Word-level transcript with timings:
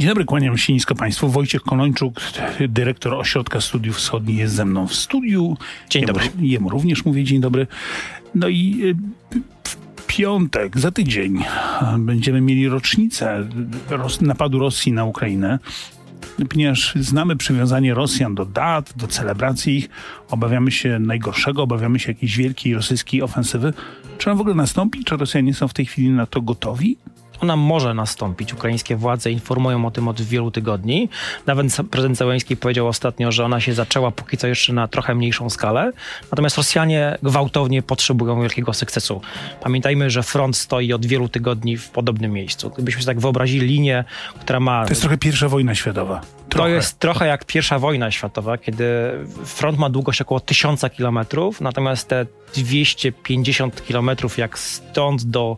Dzień 0.00 0.08
dobry, 0.08 0.24
kłaniam 0.24 0.58
się 0.58 0.72
nisko 0.72 0.94
Państwu. 0.94 1.28
Wojciech 1.28 1.62
Konończuk, 1.62 2.20
dyrektor 2.68 3.14
Ośrodka 3.14 3.60
Studiów 3.60 3.96
Wschodnich 3.96 4.38
jest 4.38 4.54
ze 4.54 4.64
mną 4.64 4.86
w 4.86 4.94
studiu. 4.94 5.56
Dzień 5.90 6.02
jemu, 6.02 6.12
dobry. 6.12 6.30
Jemu 6.40 6.68
również 6.68 7.04
mówię 7.04 7.24
dzień 7.24 7.40
dobry. 7.40 7.66
No 8.34 8.48
i 8.48 8.80
y, 9.34 9.40
w 9.64 10.06
piątek, 10.06 10.78
za 10.78 10.90
tydzień, 10.90 11.44
będziemy 11.98 12.40
mieli 12.40 12.68
rocznicę 12.68 13.48
napadu 14.20 14.58
Rosji 14.58 14.92
na 14.92 15.04
Ukrainę. 15.04 15.58
Ponieważ 16.48 16.94
znamy 17.00 17.36
przywiązanie 17.36 17.94
Rosjan 17.94 18.34
do 18.34 18.44
dat, 18.44 18.92
do 18.96 19.06
celebracji 19.06 19.76
ich, 19.76 19.88
obawiamy 20.30 20.70
się 20.70 20.98
najgorszego, 20.98 21.62
obawiamy 21.62 21.98
się 21.98 22.12
jakiejś 22.12 22.36
wielkiej 22.36 22.74
rosyjskiej 22.74 23.22
ofensywy. 23.22 23.72
Czy 24.18 24.30
ona 24.30 24.38
w 24.38 24.40
ogóle 24.40 24.54
nastąpi? 24.54 25.04
Czy 25.04 25.16
Rosjanie 25.16 25.54
są 25.54 25.68
w 25.68 25.74
tej 25.74 25.86
chwili 25.86 26.10
na 26.10 26.26
to 26.26 26.42
gotowi? 26.42 26.96
Ona 27.40 27.56
może 27.56 27.94
nastąpić. 27.94 28.52
Ukraińskie 28.54 28.96
władze 28.96 29.30
informują 29.30 29.86
o 29.86 29.90
tym 29.90 30.08
od 30.08 30.20
wielu 30.20 30.50
tygodni. 30.50 31.08
Nawet 31.46 31.66
prezydent 31.90 32.18
Zełenski 32.18 32.56
powiedział 32.56 32.88
ostatnio, 32.88 33.32
że 33.32 33.44
ona 33.44 33.60
się 33.60 33.74
zaczęła 33.74 34.10
póki 34.10 34.36
co 34.36 34.46
jeszcze 34.46 34.72
na 34.72 34.88
trochę 34.88 35.14
mniejszą 35.14 35.50
skalę. 35.50 35.92
Natomiast 36.30 36.56
Rosjanie 36.56 37.18
gwałtownie 37.22 37.82
potrzebują 37.82 38.40
wielkiego 38.40 38.72
sukcesu. 38.72 39.20
Pamiętajmy, 39.60 40.10
że 40.10 40.22
front 40.22 40.56
stoi 40.56 40.92
od 40.92 41.06
wielu 41.06 41.28
tygodni 41.28 41.76
w 41.76 41.90
podobnym 41.90 42.32
miejscu. 42.32 42.70
Gdybyśmy 42.70 43.02
sobie 43.02 43.14
tak 43.14 43.20
wyobrazili 43.20 43.66
linię, 43.66 44.04
która 44.40 44.60
ma... 44.60 44.84
To 44.84 44.90
jest 44.90 45.00
trochę 45.00 45.18
pierwsza 45.18 45.48
wojna 45.48 45.74
światowa. 45.74 46.20
Trochę. 46.48 46.68
To 46.68 46.74
jest 46.74 46.98
trochę 46.98 47.26
jak 47.26 47.44
pierwsza 47.44 47.78
wojna 47.78 48.10
światowa, 48.10 48.58
kiedy 48.58 48.84
front 49.44 49.78
ma 49.78 49.90
długość 49.90 50.22
około 50.22 50.40
1000 50.40 50.84
kilometrów, 50.96 51.60
natomiast 51.60 52.08
te 52.08 52.26
250 52.54 53.86
kilometrów 53.86 54.38
jak 54.38 54.58
stąd 54.58 55.24
do 55.24 55.56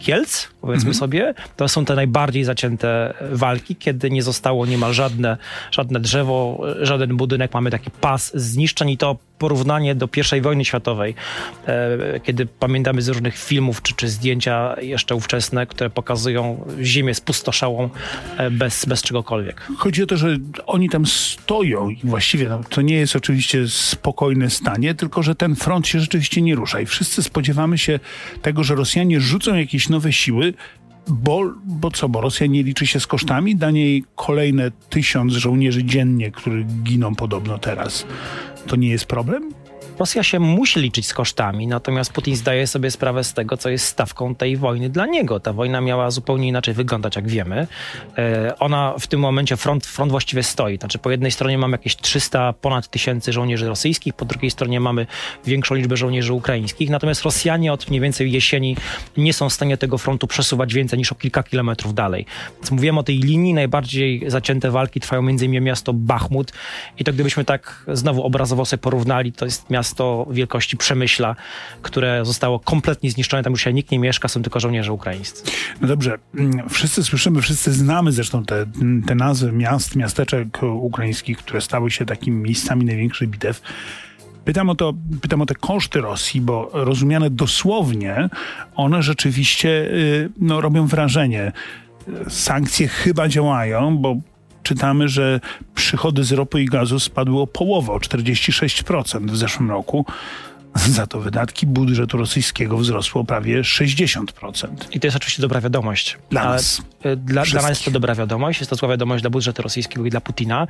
Kielc, 0.00 0.48
powiedzmy 0.60 0.90
mhm. 0.90 0.94
sobie, 0.94 1.34
to 1.56 1.68
są 1.68 1.84
te 1.84 1.94
najbardziej 1.94 2.44
zacięte 2.44 3.14
walki, 3.32 3.76
kiedy 3.76 4.10
nie 4.10 4.22
zostało 4.22 4.66
niemal 4.66 4.92
żadne, 4.92 5.36
żadne 5.70 6.00
drzewo, 6.00 6.62
żaden 6.80 7.16
budynek. 7.16 7.54
Mamy 7.54 7.70
taki 7.70 7.90
pas 7.90 8.32
zniszczeń 8.34 8.90
i 8.90 8.96
to 8.96 9.16
porównanie 9.40 9.94
do 9.94 10.08
I 10.36 10.40
wojny 10.40 10.64
światowej, 10.64 11.14
e, 11.66 12.20
kiedy 12.20 12.46
pamiętamy 12.46 13.02
z 13.02 13.08
różnych 13.08 13.38
filmów 13.38 13.82
czy, 13.82 13.94
czy 13.94 14.08
zdjęcia 14.08 14.76
jeszcze 14.80 15.14
ówczesne, 15.14 15.66
które 15.66 15.90
pokazują 15.90 16.66
ziemię 16.82 17.14
spustoszałą 17.14 17.88
e, 18.36 18.50
bez, 18.50 18.84
bez 18.84 19.02
czegokolwiek. 19.02 19.68
Chodzi 19.78 20.02
o 20.02 20.06
to, 20.06 20.16
że 20.16 20.36
oni 20.66 20.88
tam 20.88 21.06
stoją 21.06 21.88
i 21.88 22.00
właściwie 22.04 22.48
no, 22.48 22.60
to 22.70 22.82
nie 22.82 22.94
jest 22.94 23.16
oczywiście 23.16 23.68
spokojne 23.68 24.50
stanie, 24.50 24.94
tylko 24.94 25.22
że 25.22 25.34
ten 25.34 25.56
front 25.56 25.88
się 25.88 26.00
rzeczywiście 26.00 26.42
nie 26.42 26.54
rusza 26.54 26.80
i 26.80 26.86
wszyscy 26.86 27.22
spodziewamy 27.22 27.78
się 27.78 28.00
tego, 28.42 28.64
że 28.64 28.74
Rosjanie 28.74 29.20
rzucą 29.20 29.54
jakieś 29.54 29.88
nowe 29.90 30.12
siły, 30.12 30.54
bo, 31.08 31.52
bo 31.64 31.90
co, 31.90 32.08
bo 32.08 32.20
Rosja 32.20 32.46
nie 32.46 32.62
liczy 32.62 32.86
się 32.86 33.00
z 33.00 33.06
kosztami, 33.06 33.56
da 33.56 33.70
niej 33.70 34.04
kolejne 34.16 34.70
tysiąc 34.90 35.32
żołnierzy 35.32 35.84
dziennie, 35.84 36.30
którzy 36.30 36.66
giną 36.82 37.14
podobno 37.14 37.58
teraz. 37.58 38.06
To 38.66 38.76
nie 38.76 38.88
jest 38.88 39.06
problem? 39.06 39.59
Rosja 40.00 40.22
się 40.22 40.38
musi 40.38 40.80
liczyć 40.80 41.06
z 41.06 41.14
kosztami, 41.14 41.66
natomiast 41.66 42.12
Putin 42.12 42.36
zdaje 42.36 42.66
sobie 42.66 42.90
sprawę 42.90 43.24
z 43.24 43.34
tego, 43.34 43.56
co 43.56 43.70
jest 43.70 43.86
stawką 43.86 44.34
tej 44.34 44.56
wojny 44.56 44.90
dla 44.90 45.06
niego. 45.06 45.40
Ta 45.40 45.52
wojna 45.52 45.80
miała 45.80 46.10
zupełnie 46.10 46.48
inaczej 46.48 46.74
wyglądać, 46.74 47.16
jak 47.16 47.28
wiemy. 47.28 47.66
E, 48.18 48.58
ona 48.58 48.94
w 49.00 49.06
tym 49.06 49.20
momencie, 49.20 49.56
front, 49.56 49.86
front 49.86 50.10
właściwie 50.10 50.42
stoi. 50.42 50.76
Znaczy 50.76 50.98
po 50.98 51.10
jednej 51.10 51.30
stronie 51.30 51.58
mamy 51.58 51.74
jakieś 51.74 51.96
300 51.96 52.52
ponad 52.52 52.88
tysięcy 52.88 53.32
żołnierzy 53.32 53.68
rosyjskich, 53.68 54.14
po 54.14 54.24
drugiej 54.24 54.50
stronie 54.50 54.80
mamy 54.80 55.06
większą 55.44 55.74
liczbę 55.74 55.96
żołnierzy 55.96 56.32
ukraińskich. 56.32 56.90
Natomiast 56.90 57.22
Rosjanie 57.22 57.72
od 57.72 57.88
mniej 57.88 58.00
więcej 58.00 58.32
jesieni 58.32 58.76
nie 59.16 59.32
są 59.32 59.48
w 59.48 59.52
stanie 59.52 59.76
tego 59.76 59.98
frontu 59.98 60.26
przesuwać 60.26 60.74
więcej 60.74 60.98
niż 60.98 61.12
o 61.12 61.14
kilka 61.14 61.42
kilometrów 61.42 61.94
dalej. 61.94 62.26
Więc 62.56 62.70
mówiłem 62.70 62.98
o 62.98 63.02
tej 63.02 63.18
linii, 63.18 63.54
najbardziej 63.54 64.24
zacięte 64.26 64.70
walki 64.70 65.00
trwają 65.00 65.22
między 65.22 65.44
innymi 65.44 65.66
miasto 65.66 65.92
Bachmut 65.92 66.52
i 66.98 67.04
to 67.04 67.12
gdybyśmy 67.12 67.44
tak 67.44 67.84
znowu 67.88 68.22
obrazowo 68.22 68.64
sobie 68.64 68.78
porównali, 68.78 69.32
to 69.32 69.44
jest 69.44 69.70
miasto 69.70 69.89
miasto 69.90 70.26
wielkości 70.30 70.76
Przemyśla, 70.76 71.36
które 71.82 72.24
zostało 72.24 72.58
kompletnie 72.58 73.10
zniszczone. 73.10 73.42
Tam 73.42 73.52
już 73.52 73.62
się 73.62 73.72
nikt 73.72 73.90
nie 73.90 73.98
mieszka, 73.98 74.28
są 74.28 74.42
tylko 74.42 74.60
żołnierze 74.60 74.92
ukraińscy. 74.92 75.50
No 75.80 75.88
dobrze, 75.88 76.18
mm, 76.34 76.68
wszyscy 76.68 77.04
słyszymy, 77.04 77.42
wszyscy 77.42 77.72
znamy 77.72 78.12
zresztą 78.12 78.44
te, 78.44 78.66
te 79.06 79.14
nazwy 79.14 79.52
miast, 79.52 79.96
miasteczek 79.96 80.62
ukraińskich, 80.62 81.38
które 81.38 81.60
stały 81.60 81.90
się 81.90 82.06
takimi 82.06 82.42
miejscami 82.42 82.84
największych 82.84 83.28
bitew. 83.28 83.62
Pytam 84.44 84.70
o, 84.70 84.74
to, 84.74 84.94
pytam 85.20 85.42
o 85.42 85.46
te 85.46 85.54
koszty 85.54 86.00
Rosji, 86.00 86.40
bo 86.40 86.70
rozumiane 86.72 87.30
dosłownie, 87.30 88.28
one 88.76 89.02
rzeczywiście 89.02 89.68
y, 89.68 90.30
no, 90.38 90.60
robią 90.60 90.86
wrażenie. 90.86 91.52
Sankcje 92.28 92.88
chyba 92.88 93.28
działają, 93.28 93.98
bo 93.98 94.16
czytamy, 94.62 95.08
że 95.08 95.40
przychody 95.74 96.24
z 96.24 96.32
ropy 96.32 96.62
i 96.62 96.66
gazu 96.66 97.00
spadły 97.00 97.40
o 97.40 97.46
połowę, 97.46 97.92
o 97.92 97.96
46% 97.96 99.30
w 99.30 99.36
zeszłym 99.36 99.70
roku. 99.70 100.04
Za 100.74 101.06
to 101.06 101.20
wydatki 101.20 101.66
budżetu 101.66 102.18
rosyjskiego 102.18 102.78
wzrosło 102.78 103.24
prawie 103.24 103.62
60%. 103.62 104.68
I 104.92 105.00
to 105.00 105.06
jest 105.06 105.16
oczywiście 105.16 105.42
dobra 105.42 105.60
wiadomość. 105.60 106.18
Dla 106.30 106.44
nas. 106.44 106.82
E, 107.02 107.16
dla, 107.16 107.44
dla, 107.44 107.62
nas 107.62 107.68
jest 107.68 107.84
to 107.84 107.90
dobra 107.90 108.14
wiadomość, 108.14 108.60
jest 108.60 108.70
to 108.70 108.76
zła 108.76 108.88
wiadomość 108.88 109.22
dla 109.22 109.30
budżetu 109.30 109.62
rosyjskiego 109.62 110.06
i 110.06 110.10
dla 110.10 110.20
Putina, 110.20 110.66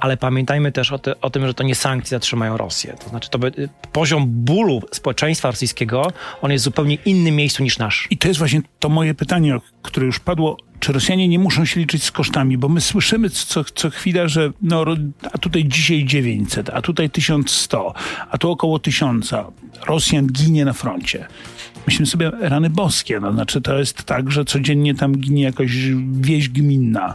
ale 0.00 0.16
pamiętajmy 0.16 0.72
też 0.72 0.92
o, 0.92 0.98
ty, 0.98 1.20
o 1.20 1.30
tym, 1.30 1.46
że 1.46 1.54
to 1.54 1.64
nie 1.64 1.74
sankcje 1.74 2.16
zatrzymają 2.16 2.56
Rosję. 2.56 2.96
To 3.04 3.08
znaczy, 3.08 3.30
to 3.30 3.38
by, 3.38 3.68
poziom 3.92 4.26
bólu 4.28 4.82
społeczeństwa 4.92 5.50
rosyjskiego, 5.50 6.12
on 6.42 6.52
jest 6.52 6.62
w 6.62 6.64
zupełnie 6.64 6.98
innym 7.04 7.36
miejscu 7.36 7.62
niż 7.62 7.78
nasz. 7.78 8.08
I 8.10 8.18
to 8.18 8.28
jest 8.28 8.38
właśnie 8.38 8.60
to 8.78 8.88
moje 8.88 9.14
pytanie, 9.14 9.58
które 9.82 10.06
już 10.06 10.20
padło 10.20 10.56
czy 10.82 10.92
Rosjanie 10.92 11.28
nie 11.28 11.38
muszą 11.38 11.64
się 11.64 11.80
liczyć 11.80 12.02
z 12.02 12.10
kosztami, 12.10 12.58
bo 12.58 12.68
my 12.68 12.80
słyszymy 12.80 13.30
co, 13.30 13.64
co 13.64 13.90
chwila, 13.90 14.28
że 14.28 14.52
no, 14.62 14.84
a 15.32 15.38
tutaj 15.38 15.64
dzisiaj 15.64 16.04
900, 16.04 16.70
a 16.70 16.82
tutaj 16.82 17.10
1100, 17.10 17.94
a 18.30 18.38
tu 18.38 18.50
około 18.50 18.78
1000. 18.78 19.34
Rosjan 19.86 20.26
ginie 20.26 20.64
na 20.64 20.72
froncie. 20.72 21.26
Myślimy 21.86 22.06
sobie, 22.06 22.30
rany 22.40 22.70
boskie, 22.70 23.20
no, 23.20 23.32
znaczy 23.32 23.60
to 23.60 23.78
jest 23.78 24.04
tak, 24.04 24.32
że 24.32 24.44
codziennie 24.44 24.94
tam 24.94 25.16
ginie 25.16 25.42
jakaś 25.42 25.70
wieś 26.12 26.48
gminna, 26.48 27.14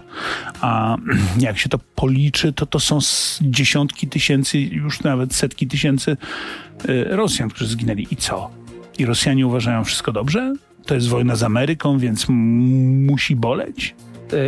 a 0.62 0.98
jak 1.40 1.58
się 1.58 1.70
to 1.70 1.80
policzy, 1.96 2.54
to 2.54 2.66
to 2.66 2.80
są 2.80 3.00
dziesiątki 3.42 4.08
tysięcy, 4.08 4.60
już 4.60 5.02
nawet 5.02 5.36
setki 5.36 5.68
tysięcy 5.68 6.18
y, 6.90 7.06
Rosjan, 7.10 7.50
którzy 7.50 7.68
zginęli. 7.68 8.08
I 8.12 8.16
co? 8.16 8.50
I 9.00 9.06
Rosjanie 9.06 9.48
uważają 9.48 9.84
wszystko 9.84 10.12
dobrze? 10.12 10.54
To 10.88 10.96
jest 10.96 11.08
wojna 11.08 11.36
z 11.36 11.44
Ameryką, 11.44 12.00
więc 12.00 12.26
musi 12.30 13.36
boleć? 13.36 13.96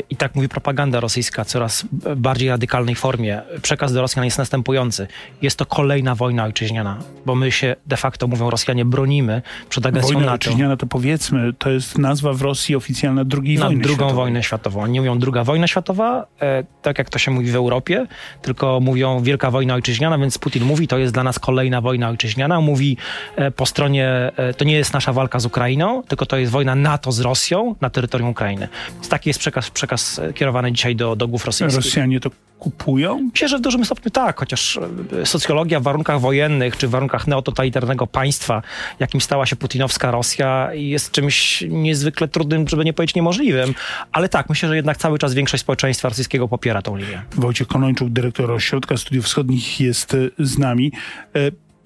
I 0.10 0.16
tak 0.16 0.36
mówi 0.36 0.50
propaganda 0.50 1.00
rosyjska, 1.00 1.46
coraz 1.46 1.86
bardziej 2.18 2.50
radykalnej 2.50 2.96
formie. 2.96 3.42
Przekaz 3.62 3.94
do 3.94 4.02
Rosjan 4.02 4.26
jest 4.26 4.38
następujący. 4.38 5.08
Jest 5.42 5.58
to 5.58 5.66
kolejna 5.66 6.16
wojna 6.16 6.44
ojczyźniana, 6.44 6.98
bo 7.26 7.36
my 7.36 7.52
się 7.52 7.76
de 7.86 7.98
facto, 7.98 8.28
mówią 8.28 8.50
Rosjanie, 8.50 8.86
bronimy 8.86 9.42
przed 9.70 9.86
agresją 9.86 10.08
wojna 10.08 10.20
NATO. 10.20 10.34
ojczyźniana 10.34 10.78
to 10.78 10.88
powiedzmy, 10.88 11.54
to 11.54 11.70
jest 11.70 11.98
nazwa 11.98 12.34
w 12.34 12.42
Rosji 12.42 12.76
oficjalna 12.76 13.26
drugiej 13.26 13.58
Na 13.58 13.66
wojny 13.66 13.82
drugą 13.82 13.96
światowej. 13.96 14.16
wojnę 14.16 14.44
światową. 14.44 14.86
Nie 14.86 15.00
mówią 15.00 15.20
druga 15.20 15.44
wojna 15.44 15.68
światowa, 15.68 16.26
e, 16.42 16.64
tak 16.82 16.98
jak 16.98 17.10
to 17.10 17.20
się 17.20 17.32
mówi 17.32 17.52
w 17.52 17.56
Europie, 17.56 18.08
tylko 18.42 18.80
mówią 18.80 19.24
wielka 19.24 19.52
wojna 19.52 19.74
ojczyźniana, 19.74 20.18
więc 20.18 20.38
Putin 20.38 20.64
mówi, 20.64 20.88
to 20.88 20.98
jest 20.98 21.14
dla 21.14 21.24
nas 21.24 21.40
kolejna 21.40 21.82
wojna 21.82 22.10
ojczyźniana. 22.10 22.62
Mówi 22.62 22.98
e, 23.36 23.52
po 23.52 23.66
stronie, 23.66 24.32
e, 24.38 24.54
to 24.54 24.66
nie 24.66 24.74
jest 24.74 24.94
nasza 24.94 25.14
walka 25.14 25.40
z 25.40 25.46
Ukrainą, 25.46 26.04
tylko 26.04 26.26
to 26.26 26.38
jest 26.38 26.52
wojna 26.52 26.76
NATO 26.76 27.12
z 27.12 27.20
Rosją 27.20 27.76
na 27.82 27.90
terytorium 27.90 28.30
Ukrainy. 28.30 28.68
Więc 28.94 29.10
taki 29.10 29.30
jest 29.30 29.40
przekaz 29.40 29.69
przekaz 29.72 30.22
kierowany 30.35 30.72
dzisiaj 30.72 30.96
do, 30.96 31.16
do 31.16 31.28
głów 31.28 31.46
rosyjskich. 31.46 31.85
Rosjanie 31.85 32.19
to 32.19 32.30
kupują? 32.59 33.30
Myślę, 33.34 33.47
że 33.47 33.57
w 33.57 33.62
dużym 33.62 33.85
stopniu 33.85 34.12
tak, 34.12 34.40
chociaż 34.40 34.80
e, 35.22 35.25
socjologia 35.25 35.80
w 35.80 35.84
warunkach 35.84 36.19
wojennych 36.19 36.78
czy 36.78 36.88
w 36.88 36.91
warunkach 36.91 37.28
neototalitarnego 37.28 38.07
państwa, 38.07 38.62
jakim 39.00 39.22
stała 39.22 39.46
się 39.46 39.56
putinowska 39.56 40.12
Rosja, 40.12 40.74
jest 40.74 41.12
czymś 41.12 41.63
niezwykle 41.69 42.28
trudnym, 42.28 42.68
żeby 42.68 42.85
nie 42.85 42.94
powiedzieć 42.94 43.16
niemożliwym. 43.16 43.74
Ale 44.12 44.30
tak, 44.30 44.50
myślę, 44.50 44.69
że 44.69 44.75
jednak 44.75 44.97
cały 44.97 45.19
czas 45.19 45.34
większość 45.34 45.62
społeczeństwa 45.62 46.09
rosyjskiego 46.09 46.47
popiera 46.47 46.81
tą 46.81 46.97
linię. 46.97 47.22
Wojciech 47.36 47.68
Konończuk, 47.68 48.10
dyrektor 48.10 48.51
Ośrodka 48.51 48.98
Studiów 48.98 49.25
Wschodnich 49.25 49.80
jest 49.80 50.13
e, 50.13 50.18
z 50.39 50.57
nami. 50.57 50.92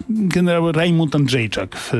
E, 0.00 0.04
generał 0.08 0.72
Rajmund 0.72 1.14
Andrzejczak 1.14 1.76
w, 1.76 1.92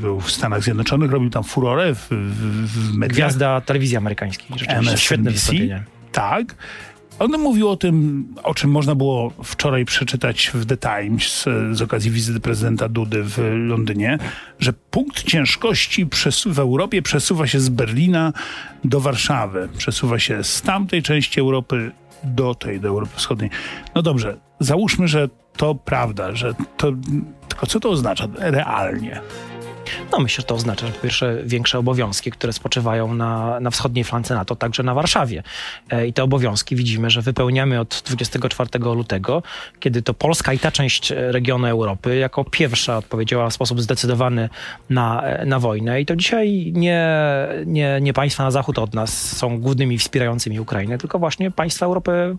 był 0.00 0.20
w 0.20 0.30
Stanach 0.30 0.62
Zjednoczonych, 0.62 1.10
robił 1.10 1.30
tam 1.30 1.44
furorę 1.44 1.94
w, 1.94 2.08
w, 2.10 2.90
w 2.90 2.94
mediach. 2.94 3.16
Gwiazda 3.16 3.60
telewizji 3.60 3.96
amerykańskiej. 3.96 4.58
Rzeczywiście 4.58 4.98
świetne 4.98 5.30
wystąpienie. 5.30 5.84
Tak. 6.12 6.54
On 7.18 7.30
mówił 7.30 7.68
o 7.68 7.76
tym, 7.76 8.26
o 8.42 8.54
czym 8.54 8.70
można 8.70 8.94
było 8.94 9.32
wczoraj 9.44 9.84
przeczytać 9.84 10.50
w 10.54 10.66
The 10.66 10.76
Times 10.76 11.22
z, 11.32 11.44
z 11.76 11.82
okazji 11.82 12.10
wizyty 12.10 12.40
prezydenta 12.40 12.88
Dudy 12.88 13.22
w 13.22 13.38
Londynie, 13.54 14.18
że 14.58 14.72
punkt 14.72 15.24
ciężkości 15.24 16.06
w 16.46 16.58
Europie 16.58 17.02
przesuwa 17.02 17.46
się 17.46 17.60
z 17.60 17.68
Berlina 17.68 18.32
do 18.84 19.00
Warszawy. 19.00 19.68
Przesuwa 19.78 20.18
się 20.18 20.44
z 20.44 20.62
tamtej 20.62 21.02
części 21.02 21.40
Europy 21.40 21.90
do 22.24 22.54
tej, 22.54 22.80
do 22.80 22.88
Europy 22.88 23.12
Wschodniej. 23.16 23.50
No 23.94 24.02
dobrze, 24.02 24.36
załóżmy, 24.60 25.08
że 25.08 25.28
to 25.56 25.74
prawda, 25.74 26.34
że 26.34 26.54
to. 26.76 26.92
Co 27.68 27.80
to 27.80 27.90
oznacza 27.90 28.28
realnie? 28.38 29.20
No 30.12 30.18
myślę, 30.18 30.42
że 30.42 30.46
to 30.46 30.54
oznacza, 30.54 30.86
że 30.86 30.92
po 30.92 31.00
pierwsze 31.00 31.36
większe 31.44 31.78
obowiązki, 31.78 32.30
które 32.30 32.52
spoczywają 32.52 33.14
na, 33.14 33.60
na 33.60 33.70
wschodniej 33.70 34.04
flance 34.04 34.34
NATO, 34.34 34.56
także 34.56 34.82
na 34.82 34.94
Warszawie. 34.94 35.42
E, 35.90 36.06
I 36.06 36.12
te 36.12 36.22
obowiązki 36.22 36.76
widzimy, 36.76 37.10
że 37.10 37.22
wypełniamy 37.22 37.80
od 37.80 38.02
24 38.06 38.70
lutego, 38.78 39.42
kiedy 39.80 40.02
to 40.02 40.14
Polska 40.14 40.52
i 40.52 40.58
ta 40.58 40.70
część 40.70 41.12
regionu 41.16 41.66
Europy 41.66 42.16
jako 42.16 42.44
pierwsza 42.44 42.98
odpowiedziała 42.98 43.50
w 43.50 43.54
sposób 43.54 43.80
zdecydowany 43.80 44.48
na, 44.90 45.22
na 45.46 45.58
wojnę. 45.58 46.00
I 46.00 46.06
to 46.06 46.16
dzisiaj 46.16 46.72
nie, 46.74 47.08
nie, 47.66 47.98
nie 48.00 48.12
państwa 48.12 48.44
na 48.44 48.50
zachód 48.50 48.78
od 48.78 48.94
nas 48.94 49.36
są 49.36 49.60
głównymi 49.60 49.98
wspierającymi 49.98 50.60
Ukrainę, 50.60 50.98
tylko 50.98 51.18
właśnie 51.18 51.50
państwa 51.50 51.86
Europy 51.86 52.36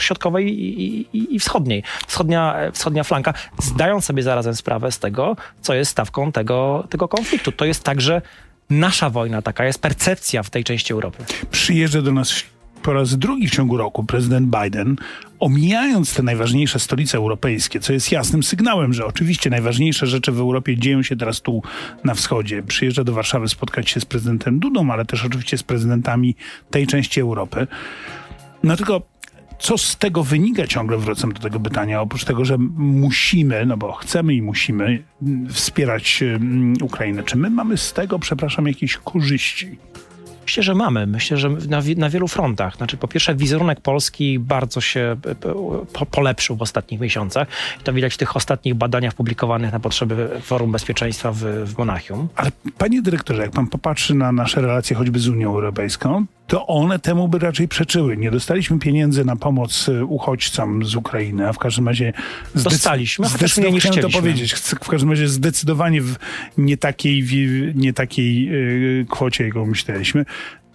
Środkowej 0.00 0.60
i, 0.60 1.00
i, 1.12 1.34
i 1.34 1.38
Wschodniej. 1.38 1.82
Wschodnia, 2.06 2.56
wschodnia 2.72 3.04
flanka, 3.04 3.34
zdając 3.58 4.04
sobie 4.04 4.22
zarazem 4.22 4.54
sprawę 4.54 4.92
z 4.92 4.98
tego, 4.98 5.36
co 5.60 5.74
jest 5.74 5.90
stawką 5.90 6.32
tego, 6.32 6.71
tego 6.90 7.08
konfliktu. 7.08 7.52
To 7.52 7.64
jest 7.64 7.84
także 7.84 8.22
nasza 8.70 9.10
wojna, 9.10 9.42
taka 9.42 9.64
jest 9.64 9.78
percepcja 9.78 10.42
w 10.42 10.50
tej 10.50 10.64
części 10.64 10.92
Europy. 10.92 11.24
Przyjeżdża 11.50 12.02
do 12.02 12.12
nas 12.12 12.44
po 12.82 12.92
raz 12.92 13.18
drugi 13.18 13.48
w 13.48 13.50
ciągu 13.50 13.76
roku 13.76 14.04
prezydent 14.04 14.56
Biden, 14.62 14.96
omijając 15.38 16.14
te 16.14 16.22
najważniejsze 16.22 16.78
stolice 16.78 17.18
europejskie, 17.18 17.80
co 17.80 17.92
jest 17.92 18.12
jasnym 18.12 18.42
sygnałem, 18.42 18.92
że 18.92 19.06
oczywiście 19.06 19.50
najważniejsze 19.50 20.06
rzeczy 20.06 20.32
w 20.32 20.40
Europie 20.40 20.76
dzieją 20.76 21.02
się 21.02 21.16
teraz 21.16 21.40
tu 21.40 21.62
na 22.04 22.14
wschodzie. 22.14 22.62
Przyjeżdża 22.62 23.04
do 23.04 23.12
Warszawy 23.12 23.48
spotkać 23.48 23.90
się 23.90 24.00
z 24.00 24.04
prezydentem 24.04 24.58
Dudą, 24.58 24.90
ale 24.90 25.04
też 25.04 25.24
oczywiście 25.24 25.58
z 25.58 25.62
prezydentami 25.62 26.36
tej 26.70 26.86
części 26.86 27.20
Europy. 27.20 27.66
No 28.62 28.76
tylko 28.76 29.11
co 29.62 29.78
z 29.78 29.96
tego 29.96 30.24
wynika 30.24 30.66
ciągle, 30.66 30.98
wracam 30.98 31.32
do 31.32 31.40
tego 31.40 31.60
pytania, 31.60 32.00
oprócz 32.00 32.24
tego, 32.24 32.44
że 32.44 32.58
musimy, 32.76 33.66
no 33.66 33.76
bo 33.76 33.92
chcemy 33.92 34.34
i 34.34 34.42
musimy 34.42 35.04
wspierać 35.50 36.24
Ukrainę. 36.82 37.22
Czy 37.22 37.36
my 37.36 37.50
mamy 37.50 37.76
z 37.76 37.92
tego, 37.92 38.18
przepraszam, 38.18 38.66
jakieś 38.66 38.96
korzyści? 38.96 39.78
Myślę, 40.42 40.62
że 40.62 40.74
mamy. 40.74 41.06
Myślę, 41.06 41.36
że 41.36 41.50
na, 41.50 41.82
na 41.96 42.10
wielu 42.10 42.28
frontach. 42.28 42.76
Znaczy, 42.76 42.96
po 42.96 43.08
pierwsze, 43.08 43.34
wizerunek 43.34 43.80
Polski 43.80 44.38
bardzo 44.38 44.80
się 44.80 45.16
e, 45.26 45.34
po, 45.92 46.06
polepszył 46.06 46.56
w 46.56 46.62
ostatnich 46.62 47.00
miesiącach. 47.00 47.48
I 47.80 47.84
to 47.84 47.92
widać 47.92 48.14
w 48.14 48.16
tych 48.16 48.36
ostatnich 48.36 48.74
badaniach 48.74 49.14
publikowanych 49.14 49.72
na 49.72 49.80
potrzeby 49.80 50.28
Forum 50.42 50.72
Bezpieczeństwa 50.72 51.32
w, 51.32 51.38
w 51.44 51.78
Monachium. 51.78 52.28
Ale 52.36 52.50
panie 52.78 53.02
dyrektorze, 53.02 53.42
jak 53.42 53.50
pan 53.50 53.66
popatrzy 53.66 54.14
na 54.14 54.32
nasze 54.32 54.60
relacje 54.60 54.96
choćby 54.96 55.18
z 55.18 55.28
Unią 55.28 55.48
Europejską, 55.48 56.26
to 56.46 56.66
one 56.66 56.98
temu 56.98 57.28
by 57.28 57.38
raczej 57.38 57.68
przeczyły. 57.68 58.16
Nie 58.16 58.30
dostaliśmy 58.30 58.78
pieniędzy 58.78 59.24
na 59.24 59.36
pomoc 59.36 59.88
e, 59.88 60.04
uchodźcom 60.04 60.84
z 60.84 60.94
Ukrainy, 60.94 61.48
a 61.48 61.52
w 61.52 61.58
każdym 61.58 61.88
razie... 61.88 62.12
Zdecy- 62.54 62.70
Dostaliśmy, 62.70 63.28
chociaż 63.28 63.56
nie 63.56 63.80
Chciałem 63.80 64.00
to 64.00 64.18
powiedzieć. 64.18 64.54
W 64.54 64.88
każdym 64.88 65.10
razie 65.10 65.28
zdecydowanie 65.28 66.02
w 66.02 66.16
nie 66.58 66.76
takiej, 66.76 67.22
w 67.22 67.32
nie 67.74 67.92
takiej 67.92 68.50
kwocie, 69.08 69.44
jaką 69.44 69.66
myśleliśmy 69.66 70.24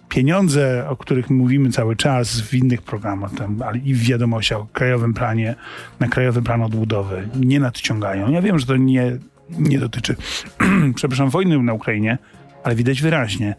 pieniądze, 0.08 0.88
o 0.88 0.96
których 0.96 1.30
mówimy 1.30 1.70
cały 1.70 1.96
czas 1.96 2.40
w 2.40 2.54
innych 2.54 2.82
programach, 2.82 3.34
tam, 3.34 3.62
ale 3.62 3.78
i 3.78 3.94
w 3.94 4.02
wiadomościach 4.02 4.58
o 4.58 4.66
krajowym 4.72 5.14
planie, 5.14 5.54
na 6.00 6.08
krajowy 6.08 6.42
plan 6.42 6.62
odbudowy 6.62 7.28
nie 7.36 7.60
nadciągają. 7.60 8.30
Ja 8.30 8.42
wiem, 8.42 8.58
że 8.58 8.66
to 8.66 8.76
nie, 8.76 9.18
nie 9.50 9.78
dotyczy, 9.78 10.16
przepraszam, 10.94 11.30
wojny 11.30 11.62
na 11.62 11.72
Ukrainie, 11.72 12.18
ale 12.64 12.74
widać 12.74 13.02
wyraźnie, 13.02 13.54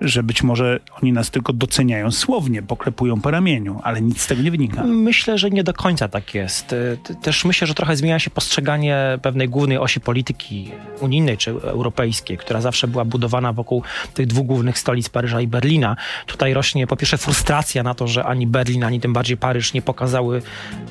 że 0.00 0.22
być 0.22 0.42
może 0.42 0.80
oni 1.02 1.12
nas 1.12 1.30
tylko 1.30 1.52
doceniają 1.52 2.10
słownie, 2.10 2.62
poklepują 2.62 3.20
po 3.20 3.30
ramieniu, 3.30 3.80
ale 3.82 4.02
nic 4.02 4.20
z 4.20 4.26
tego 4.26 4.42
nie 4.42 4.50
wynika. 4.50 4.84
Myślę, 4.84 5.38
że 5.38 5.50
nie 5.50 5.64
do 5.64 5.72
końca 5.72 6.08
tak 6.08 6.34
jest. 6.34 6.74
Też 7.22 7.44
myślę, 7.44 7.66
że 7.66 7.74
trochę 7.74 7.96
zmienia 7.96 8.18
się 8.18 8.30
postrzeganie 8.30 9.18
pewnej 9.22 9.48
głównej 9.48 9.78
osi 9.78 10.00
polityki 10.00 10.70
unijnej 11.00 11.36
czy 11.36 11.50
europejskiej, 11.50 12.38
która 12.38 12.60
zawsze 12.60 12.88
była 12.88 13.04
budowana 13.04 13.52
wokół 13.52 13.82
tych 14.14 14.26
dwóch 14.26 14.46
głównych 14.46 14.78
stolic 14.78 15.08
Paryża 15.08 15.40
i 15.40 15.46
Berlina. 15.46 15.96
Tutaj 16.26 16.54
rośnie 16.54 16.86
po 16.86 16.96
pierwsze 16.96 17.18
frustracja 17.18 17.82
na 17.82 17.94
to, 17.94 18.06
że 18.06 18.24
ani 18.24 18.46
Berlin, 18.46 18.84
ani 18.84 19.00
tym 19.00 19.12
bardziej 19.12 19.36
Paryż 19.36 19.72
nie 19.72 19.82
pokazały 19.82 20.42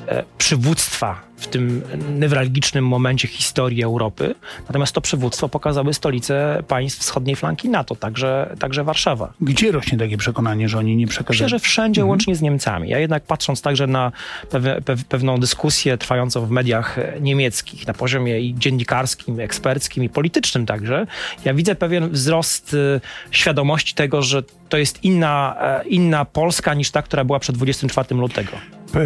e, 0.08 0.24
przywództwa 0.38 1.29
w 1.40 1.46
tym 1.46 1.82
newralgicznym 2.18 2.86
momencie 2.86 3.28
historii 3.28 3.82
Europy. 3.82 4.34
Natomiast 4.68 4.92
to 4.92 5.00
przywództwo 5.00 5.48
pokazały 5.48 5.94
stolice 5.94 6.62
państw 6.68 7.00
wschodniej 7.00 7.36
flanki 7.36 7.68
NATO, 7.68 7.96
także, 7.96 8.56
także 8.58 8.84
Warszawa. 8.84 9.32
Gdzie 9.40 9.72
rośnie 9.72 9.98
takie 9.98 10.16
przekonanie, 10.16 10.68
że 10.68 10.78
oni 10.78 10.96
nie 10.96 11.06
przekazują? 11.06 11.46
Myślę, 11.46 11.48
że 11.48 11.58
wszędzie, 11.58 12.00
mhm. 12.00 12.08
łącznie 12.08 12.36
z 12.36 12.42
Niemcami. 12.42 12.88
Ja 12.88 12.98
jednak 12.98 13.22
patrząc 13.22 13.62
także 13.62 13.86
na 13.86 14.12
pew, 14.50 14.84
pew, 14.84 15.04
pewną 15.04 15.38
dyskusję 15.38 15.98
trwającą 15.98 16.46
w 16.46 16.50
mediach 16.50 16.98
niemieckich 17.20 17.86
na 17.86 17.94
poziomie 17.94 18.40
i 18.40 18.54
dziennikarskim, 18.54 19.40
eksperckim 19.40 20.04
i 20.04 20.08
politycznym 20.08 20.66
także, 20.66 21.06
ja 21.44 21.54
widzę 21.54 21.74
pewien 21.74 22.10
wzrost 22.10 22.74
y, 22.74 23.00
świadomości 23.30 23.94
tego, 23.94 24.22
że 24.22 24.42
to 24.68 24.76
jest 24.76 25.04
inna, 25.04 25.56
e, 25.60 25.84
inna 25.88 26.24
Polska 26.24 26.74
niż 26.74 26.90
ta, 26.90 27.02
która 27.02 27.24
była 27.24 27.38
przed 27.38 27.56
24 27.56 28.14
lutego. 28.14 28.52
E, 28.94 29.00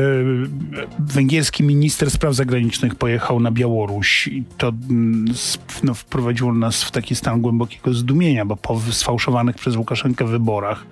węgierski 0.98 1.62
minister 1.62 2.10
spraw 2.10 2.34
zagranicznych 2.34 2.94
pojechał 2.94 3.40
na 3.40 3.50
Białoruś 3.50 4.28
i 4.28 4.44
to 4.58 4.68
mm, 4.68 5.34
no, 5.82 5.94
wprowadziło 5.94 6.54
nas 6.54 6.84
w 6.84 6.90
taki 6.90 7.16
stan 7.16 7.40
głębokiego 7.40 7.94
zdumienia, 7.94 8.44
bo 8.44 8.56
po 8.56 8.80
sfałszowanych 8.80 9.56
przez 9.56 9.76
Łukaszenkę 9.76 10.24
wyborach 10.24 10.86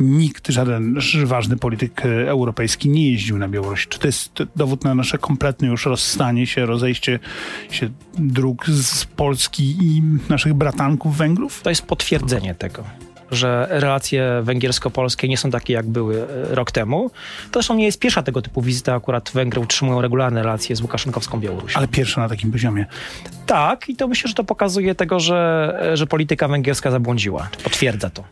nikt, 0.00 0.48
żaden 0.48 0.98
ważny 1.24 1.56
polityk 1.56 2.06
e, 2.06 2.30
europejski 2.30 2.88
nie 2.90 3.10
jeździł 3.10 3.38
na 3.38 3.48
Białoruś. 3.48 3.88
Czy 3.88 3.98
to 3.98 4.08
jest 4.08 4.32
dowód 4.56 4.84
na 4.84 4.94
nasze 4.94 5.18
kompletne 5.18 5.68
już 5.68 5.86
rozstanie 5.86 6.46
się, 6.46 6.66
rozejście 6.66 7.18
się 7.70 7.88
dróg 8.18 8.66
z 8.66 9.04
Polski 9.04 9.76
i 9.82 10.02
naszych 10.28 10.54
bratanków 10.54 11.16
Węgrów? 11.16 11.62
To 11.62 11.70
jest 11.70 11.82
potwierdzenie 11.82 12.54
tego 12.54 12.84
że 13.34 13.66
relacje 13.70 14.42
węgiersko-polskie 14.42 15.28
nie 15.28 15.36
są 15.36 15.50
takie, 15.50 15.72
jak 15.72 15.86
były 15.86 16.22
e, 16.22 16.54
rok 16.54 16.72
temu. 16.72 17.10
To 17.50 17.60
zresztą 17.60 17.74
nie 17.74 17.84
jest 17.84 17.98
pierwsza 17.98 18.22
tego 18.22 18.42
typu 18.42 18.62
wizyta. 18.62 18.94
Akurat 18.94 19.30
Węgry 19.34 19.60
utrzymują 19.60 20.00
regularne 20.00 20.42
relacje 20.42 20.76
z 20.76 20.80
Łukaszenkowską 20.80 21.40
Białorusią. 21.40 21.78
Ale 21.78 21.88
pierwsza 21.88 22.20
na 22.20 22.28
takim 22.28 22.52
poziomie. 22.52 22.86
Tak, 23.46 23.88
i 23.88 23.96
to 23.96 24.08
myślę, 24.08 24.28
że 24.28 24.34
to 24.34 24.44
pokazuje 24.44 24.94
tego, 24.94 25.20
że, 25.20 25.78
e, 25.92 25.96
że 25.96 26.06
polityka 26.06 26.48
węgierska 26.48 26.90
zabłądziła. 26.90 27.48
Potwierdza 27.64 28.10
to. 28.10 28.24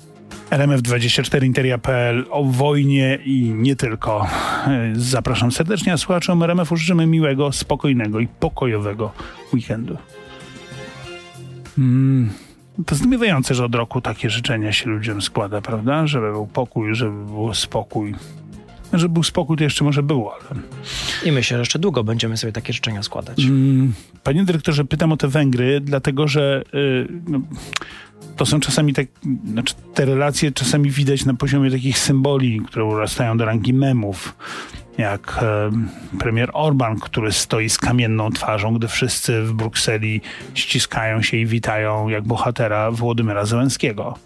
RMF24 0.51 1.45
Interia.pl 1.45 2.27
o 2.31 2.45
wojnie 2.45 3.19
i 3.25 3.51
nie 3.51 3.77
tylko. 3.77 4.27
E, 4.67 4.93
zapraszam 4.95 5.53
serdecznie, 5.53 5.93
a 5.93 5.97
słuchaczom 5.97 6.43
RMF-u 6.43 6.77
życzymy 6.77 7.07
miłego, 7.07 7.53
spokojnego 7.53 8.21
i 8.21 8.29
pokojowego 8.29 9.13
weekendu. 9.55 9.99
Mm. 11.79 12.31
To 12.87 12.95
zdumiewające, 12.95 13.55
że 13.55 13.65
od 13.65 13.75
roku 13.75 14.01
takie 14.01 14.31
życzenia 14.31 14.73
się 14.73 14.91
ludziom 14.91 15.23
składa, 15.23 15.61
prawda? 15.61 16.07
Żeby 16.07 16.33
był 16.33 16.47
pokój, 16.47 16.95
żeby 16.95 17.25
był 17.25 17.55
spokój. 17.55 18.15
Żeby 18.93 19.09
był 19.09 19.23
spokój, 19.23 19.57
to 19.57 19.65
jeszcze 19.65 19.85
może 19.85 20.03
było, 20.03 20.35
ale... 20.51 20.61
I 21.25 21.32
myślę, 21.32 21.56
że 21.56 21.61
jeszcze 21.61 21.79
długo 21.79 22.05
będziemy 22.05 22.37
sobie 22.37 22.53
takie 22.53 22.73
życzenia 22.73 23.03
składać. 23.03 23.44
Mm, 23.44 23.93
panie 24.23 24.44
dyrektorze, 24.44 24.85
pytam 24.85 25.13
o 25.13 25.17
te 25.17 25.29
Węgry, 25.29 25.81
dlatego 25.81 26.29
że 26.29 26.63
yy, 26.73 27.08
no, 27.29 27.41
to 28.36 28.46
są 28.46 28.60
czasami 28.60 28.94
tak, 28.94 29.06
znaczy 29.44 29.74
te 29.94 30.05
relacje 30.05 30.52
czasami 30.52 30.91
widać 30.91 31.24
na 31.24 31.34
poziomie 31.34 31.70
takich 31.70 31.98
symboli, 31.98 32.60
które 32.60 32.84
urastają 32.84 33.36
do 33.36 33.44
rangi 33.44 33.74
memów 33.74 34.36
jak 34.98 35.38
e, 35.43 35.70
premier 36.19 36.50
Orban, 36.52 36.98
który 36.98 37.32
stoi 37.32 37.69
z 37.69 37.79
kamienną 37.79 38.31
twarzą, 38.31 38.74
gdy 38.74 38.88
wszyscy 38.88 39.43
w 39.43 39.52
Brukseli 39.52 40.20
ściskają 40.55 41.22
się 41.22 41.36
i 41.36 41.46
witają 41.46 42.08
jak 42.08 42.24
bohatera 42.24 42.91
Włodymyra 42.91 43.44
Zełenskiego. 43.44 44.19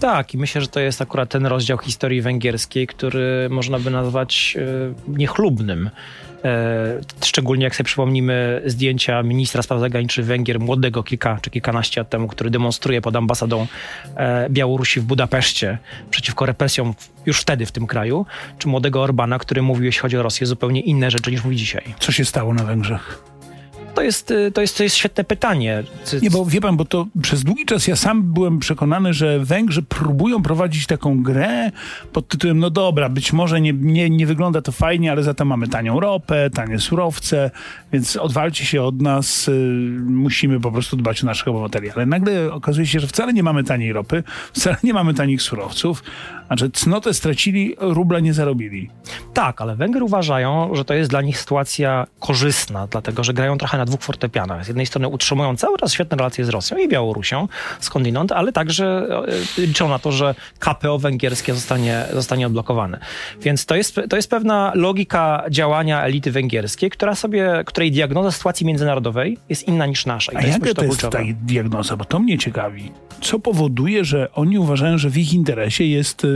Tak, 0.00 0.34
i 0.34 0.38
myślę, 0.38 0.60
że 0.60 0.66
to 0.66 0.80
jest 0.80 1.02
akurat 1.02 1.28
ten 1.28 1.46
rozdział 1.46 1.78
historii 1.78 2.22
węgierskiej, 2.22 2.86
który 2.86 3.48
można 3.50 3.78
by 3.78 3.90
nazwać 3.90 4.56
e, 4.58 5.12
niechlubnym. 5.18 5.90
E, 6.44 7.00
szczególnie 7.24 7.64
jak 7.64 7.76
sobie 7.76 7.84
przypomnimy 7.84 8.62
zdjęcia 8.66 9.22
ministra 9.22 9.62
spraw 9.62 9.80
zagranicznych 9.80 10.26
Węgier, 10.26 10.60
młodego 10.60 11.02
kilka 11.02 11.38
czy 11.42 11.50
kilkanaście 11.50 12.00
lat 12.00 12.10
temu, 12.10 12.28
który 12.28 12.50
demonstruje 12.50 13.00
pod 13.00 13.16
ambasadą 13.16 13.66
e, 14.16 14.50
Białorusi 14.50 15.00
w 15.00 15.04
Budapeszcie 15.04 15.78
przeciwko 16.10 16.46
represjom 16.46 16.94
już 17.26 17.40
wtedy 17.40 17.66
w 17.66 17.72
tym 17.72 17.86
kraju, 17.86 18.26
czy 18.58 18.68
młodego 18.68 19.02
Orbana, 19.02 19.38
który 19.38 19.62
mówił, 19.62 19.84
jeśli 19.84 20.00
chodzi 20.00 20.16
o 20.16 20.22
Rosję, 20.22 20.46
zupełnie 20.46 20.80
inne 20.80 21.10
rzeczy 21.10 21.30
niż 21.30 21.44
mówi 21.44 21.56
dzisiaj. 21.56 21.94
Co 21.98 22.12
się 22.12 22.24
stało 22.24 22.54
na 22.54 22.64
Węgrzech? 22.64 23.31
To 23.94 24.02
jest, 24.02 24.30
y, 24.30 24.52
to, 24.52 24.60
jest, 24.60 24.76
to 24.76 24.82
jest 24.82 24.96
świetne 24.96 25.24
pytanie. 25.24 25.84
Nie, 26.22 26.30
bo 26.30 26.44
wie 26.46 26.60
pan, 26.60 26.76
bo 26.76 26.84
to 26.84 27.06
przez 27.22 27.44
długi 27.44 27.66
czas 27.66 27.86
ja 27.86 27.96
sam 27.96 28.22
byłem 28.22 28.58
przekonany, 28.58 29.14
że 29.14 29.38
Węgrzy 29.40 29.82
próbują 29.82 30.42
prowadzić 30.42 30.86
taką 30.86 31.22
grę 31.22 31.70
pod 32.12 32.28
tytułem, 32.28 32.58
no 32.58 32.70
dobra, 32.70 33.08
być 33.08 33.32
może 33.32 33.60
nie, 33.60 33.72
nie, 33.72 34.10
nie 34.10 34.26
wygląda 34.26 34.62
to 34.62 34.72
fajnie, 34.72 35.12
ale 35.12 35.22
za 35.22 35.34
to 35.34 35.44
mamy 35.44 35.68
tanią 35.68 36.00
ropę, 36.00 36.50
tanie 36.50 36.78
surowce, 36.78 37.50
więc 37.92 38.16
odwalcie 38.16 38.64
się 38.64 38.82
od 38.82 39.02
nas, 39.02 39.48
y, 39.48 39.52
musimy 40.06 40.60
po 40.60 40.72
prostu 40.72 40.96
dbać 40.96 41.22
o 41.22 41.26
naszych 41.26 41.48
obywateli. 41.48 41.90
Ale 41.90 42.06
nagle 42.06 42.52
okazuje 42.52 42.86
się, 42.86 43.00
że 43.00 43.06
wcale 43.06 43.32
nie 43.32 43.42
mamy 43.42 43.64
taniej 43.64 43.92
ropy, 43.92 44.22
wcale 44.52 44.76
nie 44.82 44.94
mamy 44.94 45.14
tanich 45.14 45.42
surowców, 45.42 46.02
że 46.58 46.70
cnotę 46.70 47.14
stracili, 47.14 47.74
rubla 47.78 48.20
nie 48.20 48.34
zarobili. 48.34 48.90
Tak, 49.34 49.60
ale 49.60 49.76
Węgry 49.76 50.04
uważają, 50.04 50.74
że 50.74 50.84
to 50.84 50.94
jest 50.94 51.10
dla 51.10 51.22
nich 51.22 51.38
sytuacja 51.38 52.06
korzystna, 52.20 52.86
dlatego 52.86 53.24
że 53.24 53.32
grają 53.34 53.58
trochę 53.58 53.78
na 53.78 53.84
dwóch 53.84 54.00
fortepianach. 54.02 54.64
Z 54.64 54.68
jednej 54.68 54.86
strony 54.86 55.08
utrzymują 55.08 55.56
cały 55.56 55.78
czas 55.78 55.92
świetne 55.92 56.16
relacje 56.16 56.44
z 56.44 56.48
Rosją 56.48 56.76
i 56.76 56.88
Białorusią, 56.88 57.48
skądinąd, 57.80 58.32
ale 58.32 58.52
także 58.52 59.06
e, 59.58 59.60
liczą 59.66 59.88
na 59.88 59.98
to, 59.98 60.12
że 60.12 60.34
KPO 60.58 60.98
węgierskie 60.98 61.54
zostanie, 61.54 62.04
zostanie 62.12 62.46
odblokowane. 62.46 62.98
Więc 63.40 63.66
to 63.66 63.74
jest, 63.74 64.00
to 64.10 64.16
jest 64.16 64.30
pewna 64.30 64.72
logika 64.74 65.44
działania 65.50 66.04
elity 66.04 66.30
węgierskiej, 66.30 66.90
która 66.90 67.14
sobie, 67.14 67.62
której 67.66 67.92
diagnoza 67.92 68.30
sytuacji 68.30 68.66
międzynarodowej 68.66 69.38
jest 69.48 69.68
inna 69.68 69.86
niż 69.86 70.06
nasza. 70.06 70.32
I 70.32 70.36
A 70.36 70.40
to 70.40 70.46
jaka 70.46 70.74
to 70.74 70.84
jest 70.84 71.00
ta 71.00 71.18
diagnoza? 71.42 71.96
Bo 71.96 72.04
to 72.04 72.18
mnie 72.18 72.38
ciekawi. 72.38 72.92
Co 73.20 73.38
powoduje, 73.38 74.04
że 74.04 74.32
oni 74.32 74.58
uważają, 74.58 74.98
że 74.98 75.10
w 75.10 75.18
ich 75.18 75.34
interesie 75.34 75.84
jest 75.84 76.26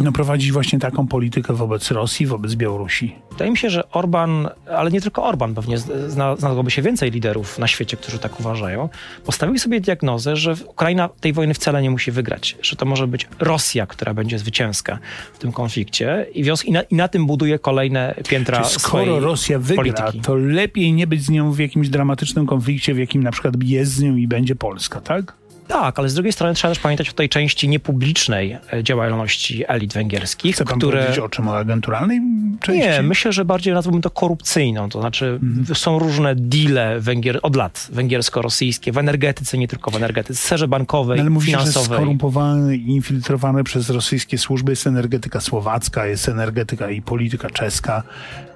no, 0.00 0.12
prowadzić 0.12 0.52
właśnie 0.52 0.78
taką 0.78 1.06
politykę 1.06 1.54
wobec 1.54 1.90
Rosji, 1.90 2.26
wobec 2.26 2.54
Białorusi? 2.54 3.14
Wydaje 3.30 3.50
mi 3.50 3.56
się, 3.56 3.70
że 3.70 3.90
Orban, 3.90 4.48
ale 4.76 4.90
nie 4.90 5.00
tylko 5.00 5.24
Orban, 5.24 5.54
pewnie 5.54 5.78
zna, 5.78 6.36
znalazłoby 6.36 6.70
się 6.70 6.82
więcej 6.82 7.10
liderów 7.10 7.58
na 7.58 7.66
świecie, 7.66 7.96
którzy 7.96 8.18
tak 8.18 8.40
uważają, 8.40 8.88
postawili 9.24 9.58
sobie 9.58 9.80
diagnozę, 9.80 10.36
że 10.36 10.54
Ukraina 10.66 11.08
tej 11.20 11.32
wojny 11.32 11.54
wcale 11.54 11.82
nie 11.82 11.90
musi 11.90 12.10
wygrać, 12.10 12.56
że 12.62 12.76
to 12.76 12.86
może 12.86 13.06
być 13.06 13.28
Rosja, 13.38 13.86
która 13.86 14.14
będzie 14.14 14.38
zwycięska 14.38 14.98
w 15.34 15.38
tym 15.38 15.52
konflikcie 15.52 16.26
i, 16.34 16.44
wios- 16.44 16.64
i, 16.64 16.72
na, 16.72 16.82
i 16.82 16.94
na 16.94 17.08
tym 17.08 17.26
buduje 17.26 17.58
kolejne 17.58 18.14
piętra 18.28 18.62
Czy 18.62 18.80
skoro 18.80 19.20
Rosja 19.20 19.58
wygra, 19.58 19.76
polityki. 19.76 20.20
to 20.20 20.34
lepiej 20.34 20.92
nie 20.92 21.06
być 21.06 21.22
z 21.22 21.30
nią 21.30 21.52
w 21.52 21.58
jakimś 21.58 21.88
dramatycznym 21.88 22.46
konflikcie, 22.46 22.94
w 22.94 22.98
jakim 22.98 23.22
na 23.22 23.30
przykład 23.32 23.54
jest 23.64 23.92
z 23.92 24.02
nią 24.02 24.16
i 24.16 24.26
będzie 24.28 24.56
Polska, 24.56 25.00
tak? 25.00 25.39
Tak, 25.70 25.98
ale 25.98 26.08
z 26.08 26.14
drugiej 26.14 26.32
strony 26.32 26.54
trzeba 26.54 26.74
też 26.74 26.82
pamiętać 26.82 27.08
o 27.10 27.12
tej 27.12 27.28
części 27.28 27.68
niepublicznej 27.68 28.58
e, 28.72 28.84
działalności 28.84 29.64
elit 29.68 29.92
węgierskich, 29.94 30.54
Chce 30.54 30.64
pan 30.64 30.78
które... 30.78 30.98
powiedzieć 30.98 31.18
o 31.18 31.28
czym? 31.28 31.48
O 31.48 31.56
agenturalnej 31.56 32.20
części? 32.60 32.88
Nie, 32.88 33.02
myślę, 33.02 33.32
że 33.32 33.44
bardziej 33.44 33.74
nazwałbym 33.74 34.02
to 34.02 34.10
korupcyjną. 34.10 34.88
To 34.88 35.00
znaczy, 35.00 35.38
Mhm. 35.42 35.74
są 35.74 35.98
różne 35.98 36.34
deale 36.36 37.00
węgier, 37.00 37.38
od 37.42 37.56
lat 37.56 37.88
węgiersko-rosyjskie 37.92 38.92
w 38.92 38.98
energetyce, 38.98 39.58
nie 39.58 39.68
tylko 39.68 39.90
w 39.90 39.96
energetyce, 39.96 40.34
w 40.34 40.38
sferze 40.44 40.68
bankowej, 40.68 41.16
No 41.16 41.20
ale 41.22 41.30
mówisz, 41.30 41.50
że 41.50 41.58
finansowej. 41.58 41.96
skorumpowane 41.98 42.76
i 42.76 42.90
infiltrowane 42.90 43.64
przez 43.64 43.90
rosyjskie 43.90 44.38
służby 44.38 44.72
jest 44.72 44.86
energetyka 44.86 45.40
słowacka, 45.40 46.06
jest 46.06 46.28
energetyka 46.28 46.90
i 46.90 47.02
polityka 47.02 47.50
czeska, 47.50 48.02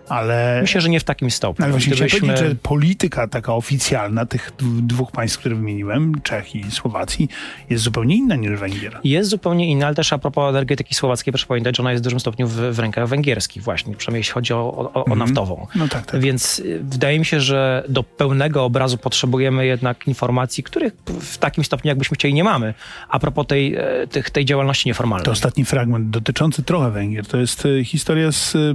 ale... 0.08 0.58
Myślę, 0.62 0.80
że 0.80 0.88
nie 0.88 1.00
w 1.00 1.04
takim 1.04 1.30
stopniu. 1.30 1.64
Ale 1.64 1.72
właśnie 1.72 1.92
chciałem 1.92 2.08
Gdybyśmy- 2.08 2.28
powiedzieć, 2.28 2.48
że 2.50 2.56
polityka 2.62 3.28
taka 3.28 3.54
oficjalna 3.54 4.26
tych 4.26 4.52
dwóch 4.82 5.12
państw, 5.12 5.38
które 5.38 5.54
wymieniłem, 5.54 6.20
Czech 6.22 6.54
i 6.54 6.70
Słowacji, 6.70 7.28
jest 7.70 7.84
zupełnie 7.84 8.16
inna 8.16 8.36
niż 8.36 8.50
Węgier. 8.50 9.00
Jest 9.04 9.30
zupełnie 9.30 9.70
inna, 9.70 9.86
ale 9.86 9.94
też 9.94 10.12
a 10.12 10.18
propos 10.18 10.50
energetyki 10.50 10.94
słowackiej, 10.94 11.32
proszę 11.32 11.46
pamiętać, 11.46 11.76
że 11.76 11.82
ona 11.82 11.90
jest 11.90 12.02
w 12.02 12.04
dużym 12.04 12.20
stopniu 12.20 12.48
w, 12.48 12.52
w 12.52 12.78
rękach 12.78 13.08
węgierskich 13.08 13.62
właśnie, 13.62 13.94
przynajmniej 13.96 14.20
jeśli 14.20 14.32
chodzi 14.32 14.52
o, 14.52 14.90
o, 14.94 15.04
o 15.04 15.16
naftową. 15.16 15.66
No 15.74 15.88
tak, 15.88 16.06
tak. 16.06 16.20
Więc 16.20 16.58
y, 16.58 16.80
wydaje 16.82 17.18
mi 17.18 17.24
się, 17.24 17.40
że 17.40 17.84
do 17.88 18.02
pełnego 18.02 18.64
obrazu 18.64 18.98
potrzebujemy 18.98 19.66
jednak 19.66 20.08
informacji, 20.08 20.64
których 20.64 20.92
w 21.20 21.38
takim 21.38 21.64
stopniu, 21.64 21.88
jakbyśmy 21.88 22.14
chcieli, 22.14 22.34
nie 22.34 22.44
mamy. 22.44 22.74
A 23.08 23.18
propos 23.18 23.46
tej, 23.46 23.74
e, 23.74 24.06
tych, 24.10 24.30
tej 24.30 24.44
działalności 24.44 24.88
nieformalnej. 24.88 25.24
To 25.24 25.30
ostatni 25.30 25.64
fragment 25.64 26.10
dotyczący 26.10 26.62
trochę 26.62 26.90
Węgier. 26.90 27.26
To 27.26 27.36
jest 27.36 27.66
e, 27.66 27.84
historia 27.84 28.32
z 28.32 28.56
e, 28.56 28.74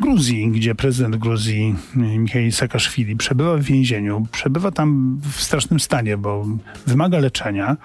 Gruzji, 0.00 0.48
gdzie 0.50 0.74
prezydent 0.74 1.16
Gruzji 1.16 1.74
e, 1.96 1.98
Michał 1.98 2.42
Saakaszwili 2.50 3.16
przebywa 3.16 3.56
w 3.56 3.62
więzieniu. 3.62 4.26
Przebywa 4.32 4.70
tam 4.70 5.20
w 5.32 5.42
strasznym 5.42 5.80
stanie, 5.80 6.16
bo 6.16 6.46
wymaga 6.86 7.18
leczenia. 7.18 7.76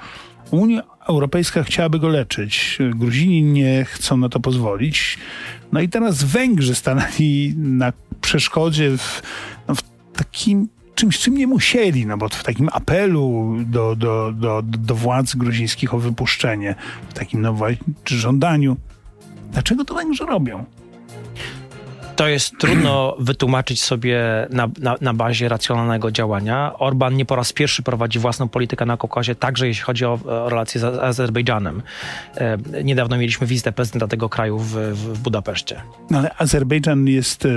Unia 0.52 0.84
Europejska 1.08 1.64
chciałaby 1.64 2.00
go 2.00 2.08
leczyć. 2.08 2.80
Gruzini 2.96 3.44
nie 3.44 3.86
chcą 3.86 4.18
na 4.18 4.30
to 4.30 4.40
pozwolić. 4.40 5.18
No 5.72 5.82
i 5.82 5.90
teraz 5.90 6.24
Węgrzy 6.24 6.76
stanęli 6.76 7.54
na 7.58 7.94
przeszkodzie 8.22 8.98
w, 8.98 9.22
no, 9.68 9.76
w 9.76 9.82
takim 10.16 10.68
czymś, 10.96 11.20
czym 11.20 11.38
nie 11.38 11.48
musieli, 11.48 12.06
no 12.06 12.18
bo 12.18 12.30
w 12.30 12.44
takim 12.44 12.70
apelu 12.72 13.56
do, 13.66 13.96
do, 13.96 14.32
do, 14.36 14.62
do 14.64 14.96
władz 14.96 15.36
gruzińskich 15.36 15.94
o 15.94 16.00
wypuszczenie, 16.00 16.76
w 17.10 17.14
takim 17.14 17.42
no, 17.42 17.58
żądaniu. 18.06 18.78
Dlaczego 19.52 19.86
to 19.86 19.96
Węgrzy 19.96 20.26
robią? 20.26 20.66
To 22.16 22.28
jest 22.28 22.58
trudno 22.58 23.16
wytłumaczyć 23.20 23.84
sobie 23.84 24.22
na, 24.50 24.70
na, 24.80 24.96
na 25.02 25.14
bazie 25.14 25.50
racjonalnego 25.50 26.12
działania. 26.12 26.74
Orban 26.80 27.16
nie 27.16 27.26
po 27.26 27.36
raz 27.36 27.54
pierwszy 27.54 27.84
prowadzi 27.84 28.20
własną 28.20 28.50
politykę 28.50 28.86
na 28.86 28.98
Kaukazie, 28.98 29.36
także 29.36 29.68
jeśli 29.68 29.84
chodzi 29.84 30.06
o, 30.06 30.20
o 30.26 30.50
relacje 30.50 30.82
z 30.82 30.84
Azerbejdżanem. 30.84 31.82
E, 32.36 32.58
niedawno 32.84 33.18
mieliśmy 33.18 33.48
wizytę 33.48 33.72
prezydenta 33.72 34.08
tego 34.08 34.30
kraju 34.30 34.60
w, 34.60 34.72
w, 34.74 35.20
Budapeszcie. 35.20 35.82
No 36.10 36.20
ale 36.20 36.36
Azerbejdżan 36.38 37.08
jest 37.08 37.46
e, 37.46 37.50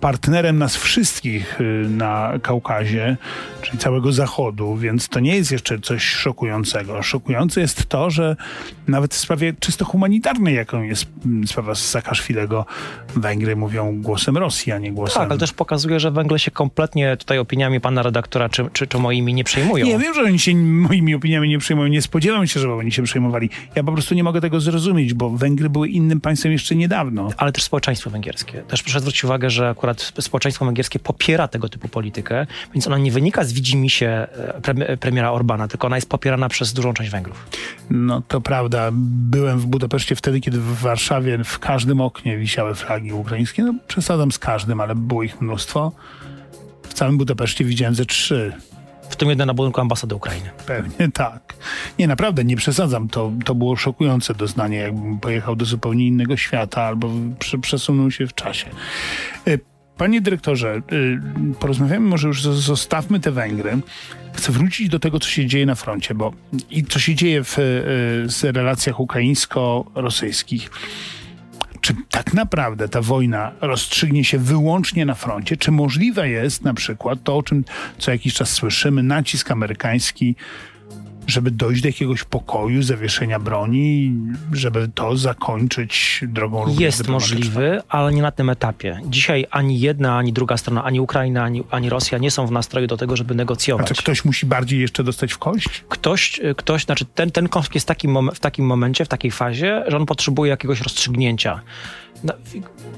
partnerem 0.00 0.58
nas 0.58 0.76
wszystkich 0.76 1.60
e, 1.60 1.64
na 1.88 2.32
Kaukazie, 2.42 3.16
czyli 3.62 3.78
całego 3.78 4.12
Zachodu, 4.12 4.76
więc 4.76 5.08
to 5.08 5.20
nie 5.20 5.36
jest 5.36 5.52
jeszcze 5.52 5.78
coś 5.78 6.04
szokującego. 6.04 7.02
Szokujące 7.02 7.60
jest 7.60 7.86
to, 7.86 8.10
że 8.10 8.36
nawet 8.88 9.14
w 9.14 9.18
sprawie 9.18 9.52
czysto 9.60 9.84
humanitarnej, 9.84 10.54
jaką 10.54 10.82
jest 10.82 11.06
sprawa 11.46 11.74
Saakaszwilego, 11.74 12.66
Węgry 13.16 13.56
mówią 13.56 13.71
głosem 13.92 14.36
Rosji, 14.36 14.72
a 14.72 14.78
nie 14.78 14.92
głosem... 14.92 15.22
Tak, 15.22 15.30
ale 15.30 15.40
też 15.40 15.52
pokazuje, 15.52 16.00
że 16.00 16.10
Węgry 16.10 16.38
się 16.38 16.50
kompletnie 16.50 17.16
tutaj 17.16 17.38
opiniami 17.38 17.80
pana 17.80 18.02
redaktora 18.02 18.48
czy, 18.48 18.70
czy, 18.72 18.86
czy 18.86 18.98
moimi 18.98 19.34
nie 19.34 19.44
przejmują. 19.44 19.86
Nie, 19.86 19.98
wiem, 19.98 20.14
że 20.14 20.22
oni 20.22 20.38
się 20.38 20.54
moimi 20.56 21.14
opiniami 21.14 21.48
nie 21.48 21.58
przejmują. 21.58 21.88
Nie 21.88 22.02
spodziewam 22.02 22.46
się, 22.46 22.60
żeby 22.60 22.72
oni 22.72 22.92
się 22.92 23.02
przejmowali. 23.02 23.50
Ja 23.74 23.82
po 23.82 23.92
prostu 23.92 24.14
nie 24.14 24.24
mogę 24.24 24.40
tego 24.40 24.60
zrozumieć, 24.60 25.14
bo 25.14 25.30
Węgry 25.30 25.70
były 25.70 25.88
innym 25.88 26.20
państwem 26.20 26.52
jeszcze 26.52 26.74
niedawno. 26.74 27.28
ale 27.36 27.52
też 27.52 27.62
społeczeństwo 27.62 28.10
węgierskie. 28.10 28.62
Też 28.62 28.82
proszę 28.82 29.00
zwrócić 29.00 29.24
uwagę, 29.24 29.50
że 29.50 29.68
akurat 29.68 30.12
społeczeństwo 30.20 30.64
węgierskie 30.64 30.98
popiera 30.98 31.48
tego 31.48 31.68
typu 31.68 31.88
politykę, 31.88 32.46
więc 32.74 32.86
ona 32.86 32.98
nie 32.98 33.10
wynika 33.12 33.44
z 33.44 33.52
widzimisię 33.52 34.08
e, 34.08 34.60
pre, 34.60 34.96
premiera 34.96 35.32
Orbana, 35.32 35.68
tylko 35.68 35.86
ona 35.86 35.96
jest 35.96 36.08
popierana 36.08 36.48
przez 36.48 36.72
dużą 36.72 36.94
część 36.94 37.10
Węgrów. 37.10 37.46
No 37.90 38.22
to 38.28 38.40
prawda. 38.40 38.90
Byłem 38.92 39.58
w 39.58 39.66
Budapeszcie 39.66 40.16
wtedy, 40.16 40.40
kiedy 40.40 40.58
w 40.58 40.80
Warszawie 40.80 41.44
w 41.44 41.58
każdym 41.58 42.00
oknie 42.00 42.38
wisiały 42.38 42.74
flagi 42.74 43.12
ukraińskie. 43.12 43.61
No 43.62 43.74
przesadzam 43.86 44.32
z 44.32 44.38
każdym, 44.38 44.80
ale 44.80 44.94
było 44.94 45.22
ich 45.22 45.40
mnóstwo. 45.40 45.92
W 46.82 46.94
całym 46.94 47.18
Budapeszcie 47.18 47.64
widziałem 47.64 47.94
ze 47.94 48.06
trzy. 48.06 48.52
W 49.10 49.16
tym 49.16 49.28
jeden 49.28 49.46
na 49.46 49.54
budynku 49.54 49.80
ambasady 49.80 50.14
Ukrainy. 50.14 50.50
Pewnie 50.66 51.12
tak. 51.12 51.54
Nie, 51.98 52.06
naprawdę, 52.06 52.44
nie 52.44 52.56
przesadzam. 52.56 53.08
To, 53.08 53.32
to 53.44 53.54
było 53.54 53.76
szokujące 53.76 54.34
doznanie, 54.34 54.76
jakbym 54.76 55.18
pojechał 55.18 55.56
do 55.56 55.64
zupełnie 55.64 56.06
innego 56.06 56.36
świata 56.36 56.82
albo 56.82 57.10
prze, 57.38 57.58
przesunął 57.58 58.10
się 58.10 58.26
w 58.26 58.34
czasie. 58.34 58.66
Y, 59.48 59.60
Panie 59.96 60.20
dyrektorze, 60.20 60.82
y, 60.92 61.20
porozmawiamy 61.60 62.08
może 62.08 62.28
już, 62.28 62.42
zostawmy 62.42 63.20
te 63.20 63.30
Węgry. 63.30 63.78
Chcę 64.32 64.52
wrócić 64.52 64.88
do 64.88 64.98
tego, 64.98 65.18
co 65.20 65.28
się 65.28 65.46
dzieje 65.46 65.66
na 65.66 65.74
froncie, 65.74 66.14
bo 66.14 66.32
i 66.70 66.84
co 66.84 66.98
się 66.98 67.14
dzieje 67.14 67.44
w, 67.44 67.58
y, 67.58 67.62
z 68.26 68.44
relacjach 68.44 69.00
ukraińsko-rosyjskich. 69.00 70.70
Czy 71.82 71.94
tak 72.10 72.34
naprawdę 72.34 72.88
ta 72.88 73.02
wojna 73.02 73.52
rozstrzygnie 73.60 74.24
się 74.24 74.38
wyłącznie 74.38 75.06
na 75.06 75.14
froncie? 75.14 75.56
Czy 75.56 75.70
możliwe 75.70 76.28
jest 76.28 76.64
na 76.64 76.74
przykład 76.74 77.18
to, 77.24 77.36
o 77.36 77.42
czym 77.42 77.64
co 77.98 78.10
jakiś 78.10 78.34
czas 78.34 78.50
słyszymy, 78.50 79.02
nacisk 79.02 79.50
amerykański, 79.50 80.36
żeby 81.26 81.50
dojść 81.50 81.82
do 81.82 81.88
jakiegoś 81.88 82.24
pokoju, 82.24 82.82
zawieszenia 82.82 83.38
broni, 83.38 84.14
żeby 84.52 84.90
to 84.94 85.16
zakończyć 85.16 86.24
drogą 86.28 86.64
również 86.64 86.80
Jest 86.80 87.08
możliwy, 87.08 87.82
ale 87.88 88.12
nie 88.12 88.22
na 88.22 88.30
tym 88.30 88.50
etapie. 88.50 89.00
Dzisiaj 89.04 89.46
ani 89.50 89.80
jedna, 89.80 90.16
ani 90.18 90.32
druga 90.32 90.56
strona, 90.56 90.84
ani 90.84 91.00
Ukraina, 91.00 91.44
ani, 91.44 91.62
ani 91.70 91.88
Rosja 91.88 92.18
nie 92.18 92.30
są 92.30 92.46
w 92.46 92.50
nastroju 92.50 92.86
do 92.86 92.96
tego, 92.96 93.16
żeby 93.16 93.34
negocjować. 93.34 93.88
czy 93.88 93.94
ktoś 93.94 94.24
musi 94.24 94.46
bardziej 94.46 94.80
jeszcze 94.80 95.04
dostać 95.04 95.32
w 95.32 95.38
kość? 95.38 95.84
ktoś, 95.88 96.40
ktoś, 96.56 96.84
znaczy 96.84 97.04
ten, 97.04 97.30
ten 97.30 97.48
konflikt 97.48 97.74
jest 97.74 97.86
takim 97.86 98.30
w 98.34 98.40
takim 98.40 98.66
momencie, 98.66 99.04
w 99.04 99.08
takiej 99.08 99.30
fazie, 99.30 99.84
że 99.88 99.96
on 99.96 100.06
potrzebuje 100.06 100.50
jakiegoś 100.50 100.80
rozstrzygnięcia. 100.80 101.60
No, 102.24 102.32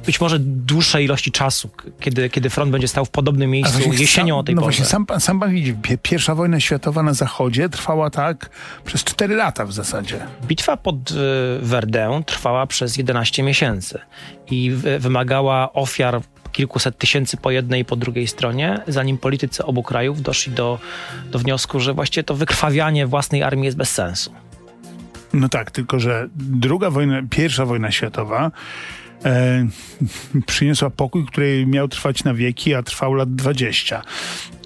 być 0.06 0.20
może 0.20 0.38
dłuższej 0.40 1.04
ilości 1.04 1.32
czasu, 1.32 1.70
kiedy, 2.00 2.30
kiedy 2.30 2.50
front 2.50 2.72
będzie 2.72 2.88
stał 2.88 3.04
w 3.04 3.10
podobnym 3.10 3.50
miejscu 3.50 3.78
właśnie 3.78 3.92
jesienią 3.98 4.34
sam, 4.34 4.40
o 4.40 4.42
tej 4.42 4.54
no 4.54 4.62
porze. 4.62 4.70
właśnie, 4.70 4.84
sam, 4.84 5.06
pan- 5.06 5.20
sam 5.20 5.40
pan 5.40 5.50
widzi, 5.50 5.74
pie- 5.74 5.98
pierwsza 6.02 6.34
wojna 6.34 6.60
światowa 6.60 7.02
na 7.02 7.14
zachodzie 7.14 7.68
trwała 7.68 8.10
tak 8.10 8.50
przez 8.84 9.04
4 9.04 9.34
lata 9.36 9.66
w 9.66 9.72
zasadzie. 9.72 10.18
Bitwa 10.46 10.76
pod 10.76 11.10
y, 11.10 11.14
Verdun 11.62 12.24
trwała 12.24 12.66
przez 12.66 12.96
11 12.96 13.42
miesięcy 13.42 13.98
i 14.50 14.70
w- 14.70 14.82
wymagała 15.02 15.72
ofiar 15.72 16.20
kilkuset 16.52 16.98
tysięcy 16.98 17.36
po 17.36 17.50
jednej 17.50 17.80
i 17.82 17.84
po 17.84 17.96
drugiej 17.96 18.26
stronie, 18.26 18.80
zanim 18.88 19.18
politycy 19.18 19.64
obu 19.64 19.82
krajów 19.82 20.22
doszli 20.22 20.52
do, 20.52 20.78
do 21.30 21.38
wniosku, 21.38 21.80
że 21.80 21.94
właściwie 21.94 22.24
to 22.24 22.34
wykrwawianie 22.34 23.06
własnej 23.06 23.42
armii 23.42 23.64
jest 23.64 23.76
bez 23.76 23.90
sensu. 23.90 24.32
No 25.32 25.48
tak, 25.48 25.70
tylko 25.70 25.98
że 26.00 26.28
druga 26.36 26.90
wojna, 26.90 27.22
pierwsza 27.30 27.66
wojna 27.66 27.90
światowa 27.90 28.50
e, 29.24 29.66
przyniosła 30.46 30.90
pokój, 30.90 31.26
który 31.26 31.66
miał 31.66 31.88
trwać 31.88 32.24
na 32.24 32.34
wieki, 32.34 32.74
a 32.74 32.82
trwał 32.82 33.14
lat 33.14 33.34
20. 33.34 34.02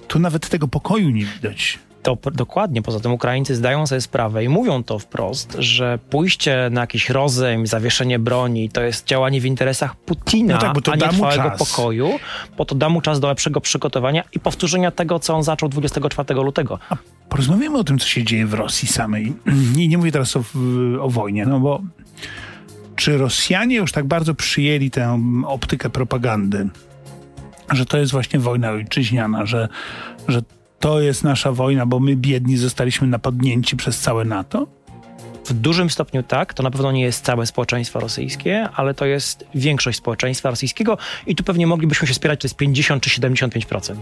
Tu 0.07 0.19
nawet 0.19 0.49
tego 0.49 0.67
pokoju 0.67 1.09
nie 1.09 1.25
widać. 1.25 1.79
To 2.03 2.17
dokładnie. 2.31 2.81
Poza 2.81 2.99
tym 2.99 3.11
Ukraińcy 3.11 3.55
zdają 3.55 3.87
sobie 3.87 4.01
sprawę 4.01 4.43
i 4.43 4.49
mówią 4.49 4.83
to 4.83 4.99
wprost, 4.99 5.55
że 5.59 5.99
pójście 6.09 6.69
na 6.71 6.81
jakiś 6.81 7.09
rozejm, 7.09 7.67
zawieszenie 7.67 8.19
broni 8.19 8.69
to 8.69 8.81
jest 8.81 9.05
działanie 9.07 9.41
w 9.41 9.45
interesach 9.45 9.95
Putina, 9.95 10.53
no 10.53 10.81
tak, 10.81 10.93
a 10.93 10.95
nie 10.95 11.09
trwałego 11.09 11.51
pokoju, 11.57 12.19
bo 12.57 12.65
to 12.65 12.75
da 12.75 12.89
mu 12.89 13.01
czas 13.01 13.19
do 13.19 13.27
lepszego 13.27 13.61
przygotowania 13.61 14.23
i 14.33 14.39
powtórzenia 14.39 14.91
tego, 14.91 15.19
co 15.19 15.35
on 15.35 15.43
zaczął 15.43 15.69
24 15.69 16.33
lutego. 16.33 16.79
A 16.89 16.97
porozmawiamy 17.29 17.77
o 17.77 17.83
tym, 17.83 17.99
co 17.99 18.07
się 18.07 18.23
dzieje 18.23 18.45
w 18.45 18.53
Rosji 18.53 18.87
samej. 18.87 19.33
Nie, 19.75 19.87
nie 19.87 19.97
mówię 19.97 20.11
teraz 20.11 20.35
o, 20.35 20.43
o 21.01 21.09
wojnie, 21.09 21.45
no 21.45 21.59
bo 21.59 21.81
czy 22.99 23.17
Rosjanie 23.17 23.75
już 23.75 23.91
tak 23.91 24.05
bardzo 24.05 24.35
przyjęli 24.35 24.91
tę 24.91 25.21
optykę 25.45 25.89
propagandy, 25.89 26.69
że 27.71 27.85
to 27.85 27.97
jest 27.97 28.11
właśnie 28.11 28.39
wojna 28.39 28.69
ojczyźniana, 28.69 29.45
że, 29.45 29.69
że 30.27 30.41
to 30.79 31.01
jest 31.01 31.23
nasza 31.23 31.51
wojna, 31.51 31.85
bo 31.85 31.99
my 31.99 32.15
biedni 32.15 32.57
zostaliśmy 32.57 33.07
napadnięci 33.07 33.77
przez 33.77 33.99
całe 33.99 34.25
NATO? 34.25 34.67
W 35.45 35.53
dużym 35.53 35.89
stopniu 35.89 36.23
tak. 36.23 36.53
To 36.53 36.63
na 36.63 36.71
pewno 36.71 36.91
nie 36.91 37.01
jest 37.01 37.25
całe 37.25 37.45
społeczeństwo 37.45 37.99
rosyjskie, 37.99 38.69
ale 38.75 38.93
to 38.93 39.05
jest 39.05 39.45
większość 39.55 39.97
społeczeństwa 39.97 40.49
rosyjskiego 40.49 40.97
i 41.27 41.35
tu 41.35 41.43
pewnie 41.43 41.67
moglibyśmy 41.67 42.07
się 42.07 42.13
spierać, 42.13 42.39
czy 42.39 42.41
to 42.41 42.47
jest 42.47 42.57
50 42.57 43.03
czy 43.03 43.21
75%. 43.21 43.95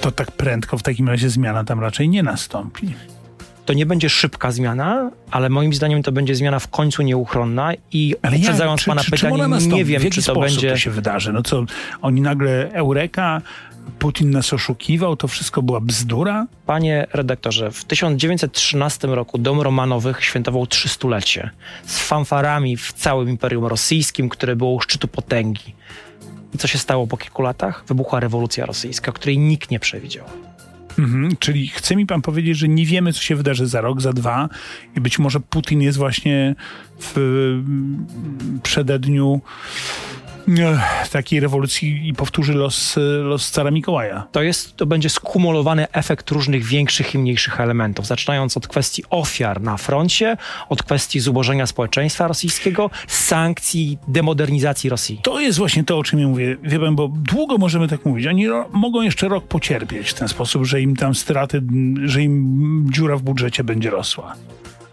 To 0.00 0.10
tak 0.10 0.32
prędko 0.32 0.78
w 0.78 0.82
takim 0.82 1.08
razie 1.08 1.30
zmiana 1.30 1.64
tam 1.64 1.80
raczej 1.80 2.08
nie 2.08 2.22
nastąpi 2.22 2.94
to 3.64 3.72
nie 3.72 3.86
będzie 3.86 4.08
szybka 4.08 4.50
zmiana, 4.50 5.10
ale 5.30 5.48
moim 5.48 5.74
zdaniem 5.74 6.02
to 6.02 6.12
będzie 6.12 6.34
zmiana 6.34 6.58
w 6.58 6.68
końcu 6.68 7.02
nieuchronna 7.02 7.72
i 7.92 8.14
ale 8.22 8.36
uprzedzając 8.36 8.80
ja, 8.80 8.84
czy, 8.84 8.90
pana 8.90 9.02
czy, 9.02 9.10
pytanie, 9.10 9.48
nie 9.60 9.84
wiem, 9.84 10.10
czy 10.10 10.22
to 10.22 10.40
będzie... 10.40 10.70
to 10.70 10.76
się 10.76 10.90
wydarzy? 10.90 11.32
No 11.32 11.42
co, 11.42 11.64
oni 12.02 12.20
nagle 12.20 12.72
Eureka, 12.72 13.42
Putin 13.98 14.30
nas 14.30 14.52
oszukiwał, 14.52 15.16
to 15.16 15.28
wszystko 15.28 15.62
była 15.62 15.80
bzdura? 15.80 16.46
Panie 16.66 17.06
redaktorze, 17.12 17.70
w 17.70 17.84
1913 17.84 19.08
roku 19.08 19.38
Dom 19.38 19.60
Romanowych 19.60 20.24
świętował 20.24 20.66
trzystulecie 20.66 21.50
z 21.86 21.98
fanfarami 21.98 22.76
w 22.76 22.92
całym 22.92 23.28
Imperium 23.28 23.64
Rosyjskim, 23.64 24.28
które 24.28 24.56
było 24.56 24.70
u 24.70 24.80
szczytu 24.80 25.08
potęgi. 25.08 25.74
I 26.54 26.58
co 26.58 26.68
się 26.68 26.78
stało 26.78 27.06
po 27.06 27.16
kilku 27.16 27.42
latach? 27.42 27.84
Wybuchła 27.88 28.20
rewolucja 28.20 28.66
rosyjska, 28.66 29.12
której 29.12 29.38
nikt 29.38 29.70
nie 29.70 29.80
przewidział. 29.80 30.24
Mhm, 30.98 31.36
czyli 31.38 31.68
chce 31.68 31.96
mi 31.96 32.06
pan 32.06 32.22
powiedzieć, 32.22 32.58
że 32.58 32.68
nie 32.68 32.86
wiemy, 32.86 33.12
co 33.12 33.22
się 33.22 33.36
wydarzy 33.36 33.66
za 33.66 33.80
rok, 33.80 34.00
za 34.00 34.12
dwa 34.12 34.48
i 34.96 35.00
być 35.00 35.18
może 35.18 35.40
Putin 35.40 35.82
jest 35.82 35.98
właśnie 35.98 36.54
w 37.00 37.62
przededniu 38.62 39.40
takiej 41.12 41.40
rewolucji 41.40 42.08
i 42.08 42.14
powtórzy 42.14 42.54
los, 42.54 42.96
los 43.22 43.50
cara 43.50 43.70
Mikołaja. 43.70 44.26
To, 44.32 44.42
jest, 44.42 44.76
to 44.76 44.86
będzie 44.86 45.10
skumulowany 45.10 45.86
efekt 45.92 46.30
różnych 46.30 46.64
większych 46.64 47.14
i 47.14 47.18
mniejszych 47.18 47.60
elementów, 47.60 48.06
zaczynając 48.06 48.56
od 48.56 48.68
kwestii 48.68 49.04
ofiar 49.10 49.60
na 49.60 49.76
froncie, 49.76 50.36
od 50.68 50.82
kwestii 50.82 51.20
zubożenia 51.20 51.66
społeczeństwa 51.66 52.28
rosyjskiego, 52.28 52.90
sankcji, 53.06 53.98
demodernizacji 54.08 54.90
Rosji. 54.90 55.20
To 55.22 55.40
jest 55.40 55.58
właśnie 55.58 55.84
to, 55.84 55.98
o 55.98 56.02
czym 56.02 56.20
ja 56.20 56.28
mówię. 56.28 56.56
Wie 56.62 56.80
pan, 56.80 56.96
bo 56.96 57.08
długo 57.08 57.58
możemy 57.58 57.88
tak 57.88 58.04
mówić. 58.04 58.26
Oni 58.26 58.46
mogą 58.72 59.02
jeszcze 59.02 59.28
rok 59.28 59.44
pocierpieć 59.44 60.10
w 60.10 60.14
ten 60.14 60.28
sposób, 60.28 60.64
że 60.64 60.80
im 60.80 60.96
tam 60.96 61.14
straty, 61.14 61.62
że 62.04 62.22
im 62.22 62.86
dziura 62.92 63.16
w 63.16 63.22
budżecie 63.22 63.64
będzie 63.64 63.90
rosła 63.90 64.34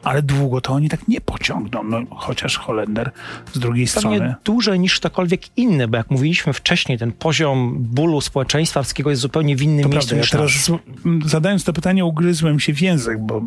ale 0.03 0.21
długo 0.21 0.61
to 0.61 0.73
oni 0.73 0.89
tak 0.89 1.07
nie 1.07 1.21
pociągną, 1.21 1.83
no, 1.83 2.01
chociaż 2.09 2.57
Holender 2.57 3.11
z 3.53 3.59
drugiej 3.59 3.85
Pewnie 3.85 3.99
strony. 3.99 4.35
dłużej 4.45 4.79
niż 4.79 4.99
ktokolwiek 4.99 5.57
inny, 5.57 5.87
bo 5.87 5.97
jak 5.97 6.11
mówiliśmy 6.11 6.53
wcześniej, 6.53 6.97
ten 6.97 7.11
poziom 7.11 7.75
bólu 7.79 8.21
społeczeństwa 8.21 8.81
wszystkiego 8.83 9.09
jest 9.09 9.21
zupełnie 9.21 9.55
w 9.55 9.61
innym 9.61 9.83
to 9.83 9.89
miejscu 9.89 10.15
prawda, 10.15 10.25
ja 10.25 10.31
teraz 10.31 10.71
zadając 11.25 11.63
to 11.63 11.73
pytanie 11.73 12.05
ugryzłem 12.05 12.59
się 12.59 12.73
w 12.73 12.81
język, 12.81 13.19
bo 13.19 13.41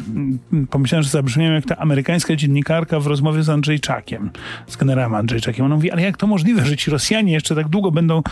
pomyślałem, 0.71 1.03
że 1.03 1.09
zabrzmiałem 1.11 1.55
jak 1.55 1.65
ta 1.65 1.77
amerykańska 1.77 2.37
dziennikarka 2.37 3.01
w 3.01 3.07
rozmowie 3.07 3.43
z 3.43 3.49
Andrzejczakiem, 3.49 4.31
z 4.67 4.77
generałem 4.77 5.15
Andrzejczakiem. 5.15 5.67
Ona 5.67 5.75
mówi, 5.75 5.91
ale 5.91 6.03
jak 6.03 6.17
to 6.17 6.27
możliwe, 6.27 6.67
że 6.67 6.77
ci 6.77 6.91
Rosjanie 6.91 7.33
jeszcze 7.33 7.55
tak 7.55 7.69
długo 7.69 7.91
będą 7.91 8.23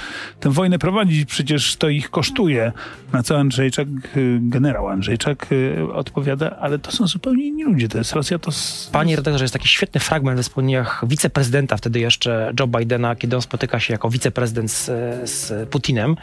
tę 0.40 0.50
wojnę 0.50 0.78
prowadzić, 0.78 1.24
przecież 1.24 1.76
to 1.76 1.88
ich 1.88 2.10
kosztuje. 2.10 2.72
Na 3.12 3.22
co 3.22 3.38
Andrzejczak, 3.38 3.88
y, 4.16 4.38
generał 4.42 4.88
Andrzejczak 4.88 5.52
y, 5.52 5.92
odpowiada, 5.92 6.56
ale 6.60 6.78
to 6.78 6.92
są 6.92 7.06
zupełnie 7.06 7.46
inni 7.46 7.64
ludzie, 7.64 7.88
to 7.88 7.98
jest 7.98 8.11
Rosja 8.12 8.38
to... 8.38 8.50
Panie 8.92 9.16
redaktorze, 9.16 9.44
jest 9.44 9.52
taki 9.52 9.68
świetny 9.68 10.00
fragment 10.00 10.36
we 10.36 10.42
wspomnieniach 10.42 11.04
wiceprezydenta 11.06 11.76
wtedy 11.76 12.00
jeszcze 12.00 12.52
Joe 12.60 12.66
Bidena, 12.66 13.16
kiedy 13.16 13.36
on 13.36 13.42
spotyka 13.42 13.80
się 13.80 13.94
jako 13.94 14.10
wiceprezydent 14.10 14.70
z, 14.70 14.84
z 15.30 15.68
Putinem. 15.68 16.16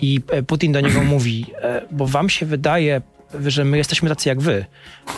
I 0.00 0.20
e, 0.30 0.42
Putin 0.42 0.72
do 0.72 0.80
niego 0.80 1.04
mówi, 1.04 1.46
e, 1.62 1.82
bo 1.90 2.06
wam 2.06 2.28
się 2.28 2.46
wydaje, 2.46 3.02
że 3.46 3.64
my 3.64 3.76
jesteśmy 3.76 4.08
tacy 4.08 4.28
jak 4.28 4.40
wy, 4.40 4.64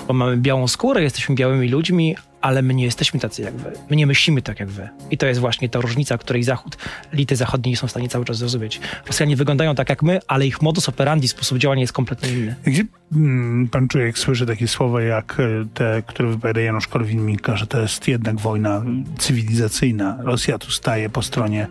bo 0.09 0.15
mamy 0.15 0.37
białą 0.37 0.69
skórę, 0.69 1.03
jesteśmy 1.03 1.35
białymi 1.35 1.69
ludźmi, 1.69 2.17
ale 2.43 2.63
my 2.63 2.75
nie 2.75 2.85
jesteśmy 2.85 3.21
tacy 3.21 3.43
jak 3.43 3.55
wy. 3.55 3.73
My 3.91 3.97
nie 3.97 4.07
myślimy 4.07 4.43
tak 4.43 4.61
jak 4.61 4.69
wy. 4.69 4.89
I 5.11 5.19
to 5.19 5.27
jest 5.27 5.41
właśnie 5.41 5.69
ta 5.69 5.81
różnica, 5.81 6.19
której 6.19 6.43
Zachód, 6.43 6.77
elity 7.13 7.37
zachodnie 7.37 7.71
nie 7.71 7.77
są 7.77 7.87
w 7.87 7.91
stanie 7.91 8.09
cały 8.09 8.25
czas 8.25 8.37
zrozumieć. 8.37 8.81
Rosjanie 9.07 9.37
wyglądają 9.37 9.75
tak 9.75 9.89
jak 9.89 10.03
my, 10.03 10.21
ale 10.29 10.47
ich 10.47 10.63
modus 10.63 10.89
operandi, 10.89 11.29
sposób 11.29 11.59
działania 11.59 11.81
jest 11.81 11.93
kompletnie 11.93 12.29
inny. 12.29 12.55
Gdzie 12.65 12.85
hmm, 13.13 13.69
pan 13.69 13.89
czuje, 13.89 14.07
jak 14.07 14.19
słyszy 14.19 14.47
takie 14.47 14.69
słowa 14.69 15.03
jak 15.03 15.41
e, 15.41 15.67
te, 15.75 16.03
które 16.07 16.29
wypowiada 16.29 16.61
Janusz 16.61 16.89
Korwin-Mikke, 16.89 17.57
że 17.57 17.67
to 17.67 17.81
jest 17.81 18.09
jednak 18.09 18.41
wojna 18.41 18.83
cywilizacyjna. 19.19 20.19
Rosja 20.21 20.59
tu 20.59 20.71
staje 20.71 21.11
po 21.11 21.23
stronie 21.23 21.67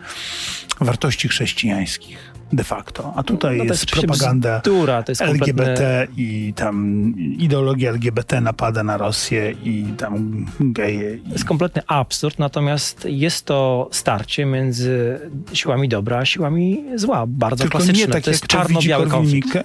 wartości 0.79 1.27
chrześcijańskich 1.27 2.30
de 2.53 2.63
facto. 2.63 3.13
A 3.15 3.23
tutaj 3.23 3.57
no, 3.57 3.63
jest, 3.63 3.85
propaganda 3.85 4.59
bzdura, 4.59 5.03
jest 5.07 5.21
LGBT 5.21 6.07
i 6.17 6.53
tam 6.55 7.13
ideologia 7.17 7.89
LGBT 7.89 8.41
napada 8.41 8.83
na 8.83 8.97
Rosję 8.97 9.51
i 9.51 9.85
tam 9.97 10.45
geje. 10.59 11.15
I... 11.15 11.21
To 11.21 11.31
jest 11.31 11.45
kompletny 11.45 11.81
absurd, 11.87 12.39
natomiast 12.39 13.07
jest 13.09 13.45
to 13.45 13.89
starcie 13.91 14.45
między 14.45 15.19
siłami 15.53 15.89
dobra 15.89 16.17
a 16.17 16.25
siłami 16.25 16.83
zła. 16.95 17.25
Bardzo 17.27 17.63
Tylko 17.63 17.77
klasyczne. 17.77 18.07
Nie 18.07 18.13
tak, 18.13 18.23
to 18.23 18.29
jest 18.29 18.47
czarno-biały 18.47 19.07
konflikt. 19.07 19.57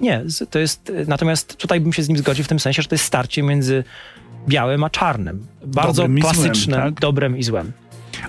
Nie, 0.00 0.24
to 0.50 0.58
jest, 0.58 0.92
natomiast 1.06 1.56
tutaj 1.56 1.80
bym 1.80 1.92
się 1.92 2.02
z 2.02 2.08
nim 2.08 2.18
zgodził 2.18 2.44
w 2.44 2.48
tym 2.48 2.60
sensie, 2.60 2.82
że 2.82 2.88
to 2.88 2.94
jest 2.94 3.04
starcie 3.04 3.42
między 3.42 3.84
białym 4.48 4.84
a 4.84 4.90
czarnym. 4.90 5.46
Bardzo 5.66 6.02
dobrym 6.02 6.22
klasyczne, 6.22 6.76
złem, 6.76 6.94
tak? 6.94 7.00
dobrem 7.00 7.38
i 7.38 7.42
złem. 7.42 7.72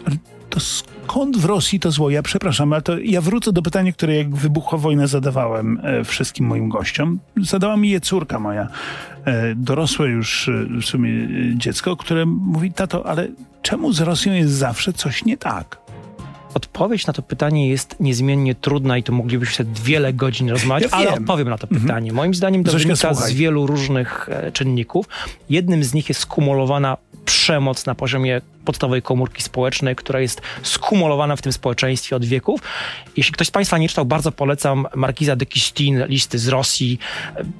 Ale 0.06 0.16
to 0.50 0.60
skąd 1.06 1.38
w 1.38 1.46
Rosji 1.46 1.80
to 1.80 1.92
zło? 1.92 2.10
Ja 2.10 2.24
przepraszam, 2.24 2.74
ale 2.74 2.82
to 2.82 2.98
ja 3.00 3.22
wrócę 3.22 3.54
do 3.54 3.62
pytania, 3.62 3.92
które 3.92 4.16
jak 4.16 4.36
wybuchła 4.36 4.78
wojna 4.78 5.08
zadawałem 5.08 5.80
e, 5.84 6.04
wszystkim 6.04 6.46
moim 6.46 6.70
gościom. 6.70 7.20
Zadała 7.42 7.78
mi 7.78 7.90
je 7.90 8.02
córka 8.02 8.40
moja, 8.40 8.68
e, 9.26 9.56
dorosłe 9.56 10.08
już 10.08 10.50
e, 10.50 10.66
w 10.82 10.86
sumie 10.86 11.12
dziecko, 11.56 11.98
które 11.98 12.26
mówi, 12.26 12.72
tato, 12.72 13.06
ale 13.06 13.28
czemu 13.62 13.94
z 13.94 14.02
Rosją 14.02 14.34
jest 14.34 14.54
zawsze 14.54 14.94
coś 14.94 15.26
nie 15.26 15.38
tak? 15.38 15.78
Odpowiedź 16.54 17.08
na 17.08 17.14
to 17.14 17.22
pytanie 17.22 17.70
jest 17.70 17.96
niezmiennie 18.00 18.56
trudna 18.56 18.98
i 18.98 19.04
tu 19.04 19.14
moglibyśmy 19.14 19.66
wiele 19.84 20.14
godzin 20.14 20.50
rozmawiać, 20.50 20.92
ja 20.92 20.98
ale 20.98 21.14
odpowiem 21.14 21.50
na 21.50 21.58
to 21.58 21.68
mhm. 21.68 21.82
pytanie. 21.82 22.14
Moim 22.14 22.34
zdaniem 22.34 22.64
to 22.64 22.72
Zośka, 22.72 22.88
wynika 22.88 23.14
słuchaj. 23.14 23.32
z 23.32 23.36
wielu 23.36 23.68
różnych 23.68 24.30
czynników. 24.54 25.06
Jednym 25.50 25.84
z 25.84 25.94
nich 25.94 26.10
jest 26.10 26.22
skumulowana 26.22 26.98
przemoc 27.46 27.86
na 27.86 27.96
poziomie 27.96 28.42
podstawowej 28.66 29.02
komórki 29.02 29.44
społecznej, 29.44 29.96
która 29.96 30.20
jest 30.20 30.42
skumulowana 30.64 31.36
w 31.36 31.42
tym 31.42 31.54
społeczeństwie 31.54 32.16
od 32.16 32.26
wieków. 32.26 32.62
Jeśli 33.18 33.34
ktoś 33.34 33.48
z 33.48 33.52
Państwa 33.52 33.78
nie 33.78 33.90
czytał, 33.90 34.06
bardzo 34.06 34.32
polecam 34.32 34.88
Markiza 34.96 35.36
de 35.36 35.46
Kistin, 35.46 36.06
listy 36.08 36.40
z 36.40 36.48
Rosji, 36.48 37.00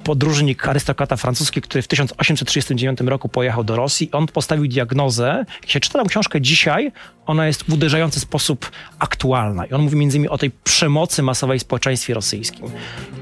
podróżnik, 0.04 0.68
arystokrata 0.68 1.16
francuski, 1.16 1.60
który 1.60 1.82
w 1.82 1.88
1839 1.88 3.00
roku 3.00 3.28
pojechał 3.28 3.64
do 3.64 3.76
Rosji. 3.76 4.08
On 4.12 4.26
postawił 4.26 4.66
diagnozę. 4.66 5.44
Jeśli 5.62 5.80
czytam 5.80 6.06
książkę 6.06 6.40
dzisiaj, 6.40 6.92
ona 7.26 7.46
jest 7.46 7.62
w 7.62 7.72
uderzający 7.72 8.20
sposób 8.20 8.70
aktualna. 8.98 9.66
I 9.66 9.72
on 9.72 9.82
mówi 9.82 9.96
między 9.96 10.16
innymi 10.16 10.28
o 10.28 10.38
tej 10.38 10.50
przemocy 10.50 11.22
masowej 11.22 11.58
w 11.58 11.62
społeczeństwie 11.62 12.14
rosyjskim. 12.14 12.66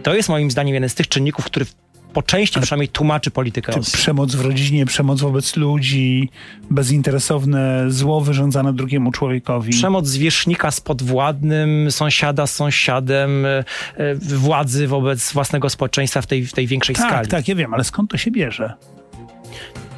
To 0.02 0.14
jest 0.14 0.28
moim 0.28 0.50
zdaniem 0.50 0.74
jeden 0.74 0.88
z 0.88 0.94
tych 0.94 1.08
czynników, 1.08 1.44
który 1.44 1.66
po 2.14 2.22
części 2.22 2.60
przynajmniej 2.60 2.88
tłumaczy 2.88 3.30
politykę 3.30 3.72
Rosji. 3.72 3.92
Przemoc 3.92 4.34
w 4.34 4.40
rodzinie, 4.40 4.86
przemoc 4.86 5.20
wobec 5.20 5.56
ludzi, 5.56 6.30
bezinteresowne 6.70 7.84
zło 7.88 8.20
wyrządzane 8.20 8.72
drugiemu 8.72 9.12
człowiekowi. 9.12 9.72
Przemoc 9.72 10.06
zwierzchnika 10.06 10.70
z 10.70 10.80
podwładnym, 10.80 11.90
sąsiada 11.90 12.46
z 12.46 12.54
sąsiadem, 12.54 13.46
e, 13.46 13.64
e, 13.96 14.14
władzy 14.14 14.86
wobec 14.86 15.32
własnego 15.32 15.70
społeczeństwa 15.70 16.22
w 16.22 16.26
tej, 16.26 16.46
w 16.46 16.52
tej 16.52 16.66
większej 16.66 16.96
tak, 16.96 17.06
skali. 17.06 17.28
Tak, 17.28 17.40
tak, 17.40 17.48
ja 17.48 17.54
wiem, 17.54 17.74
ale 17.74 17.84
skąd 17.84 18.10
to 18.10 18.16
się 18.16 18.30
bierze? 18.30 18.74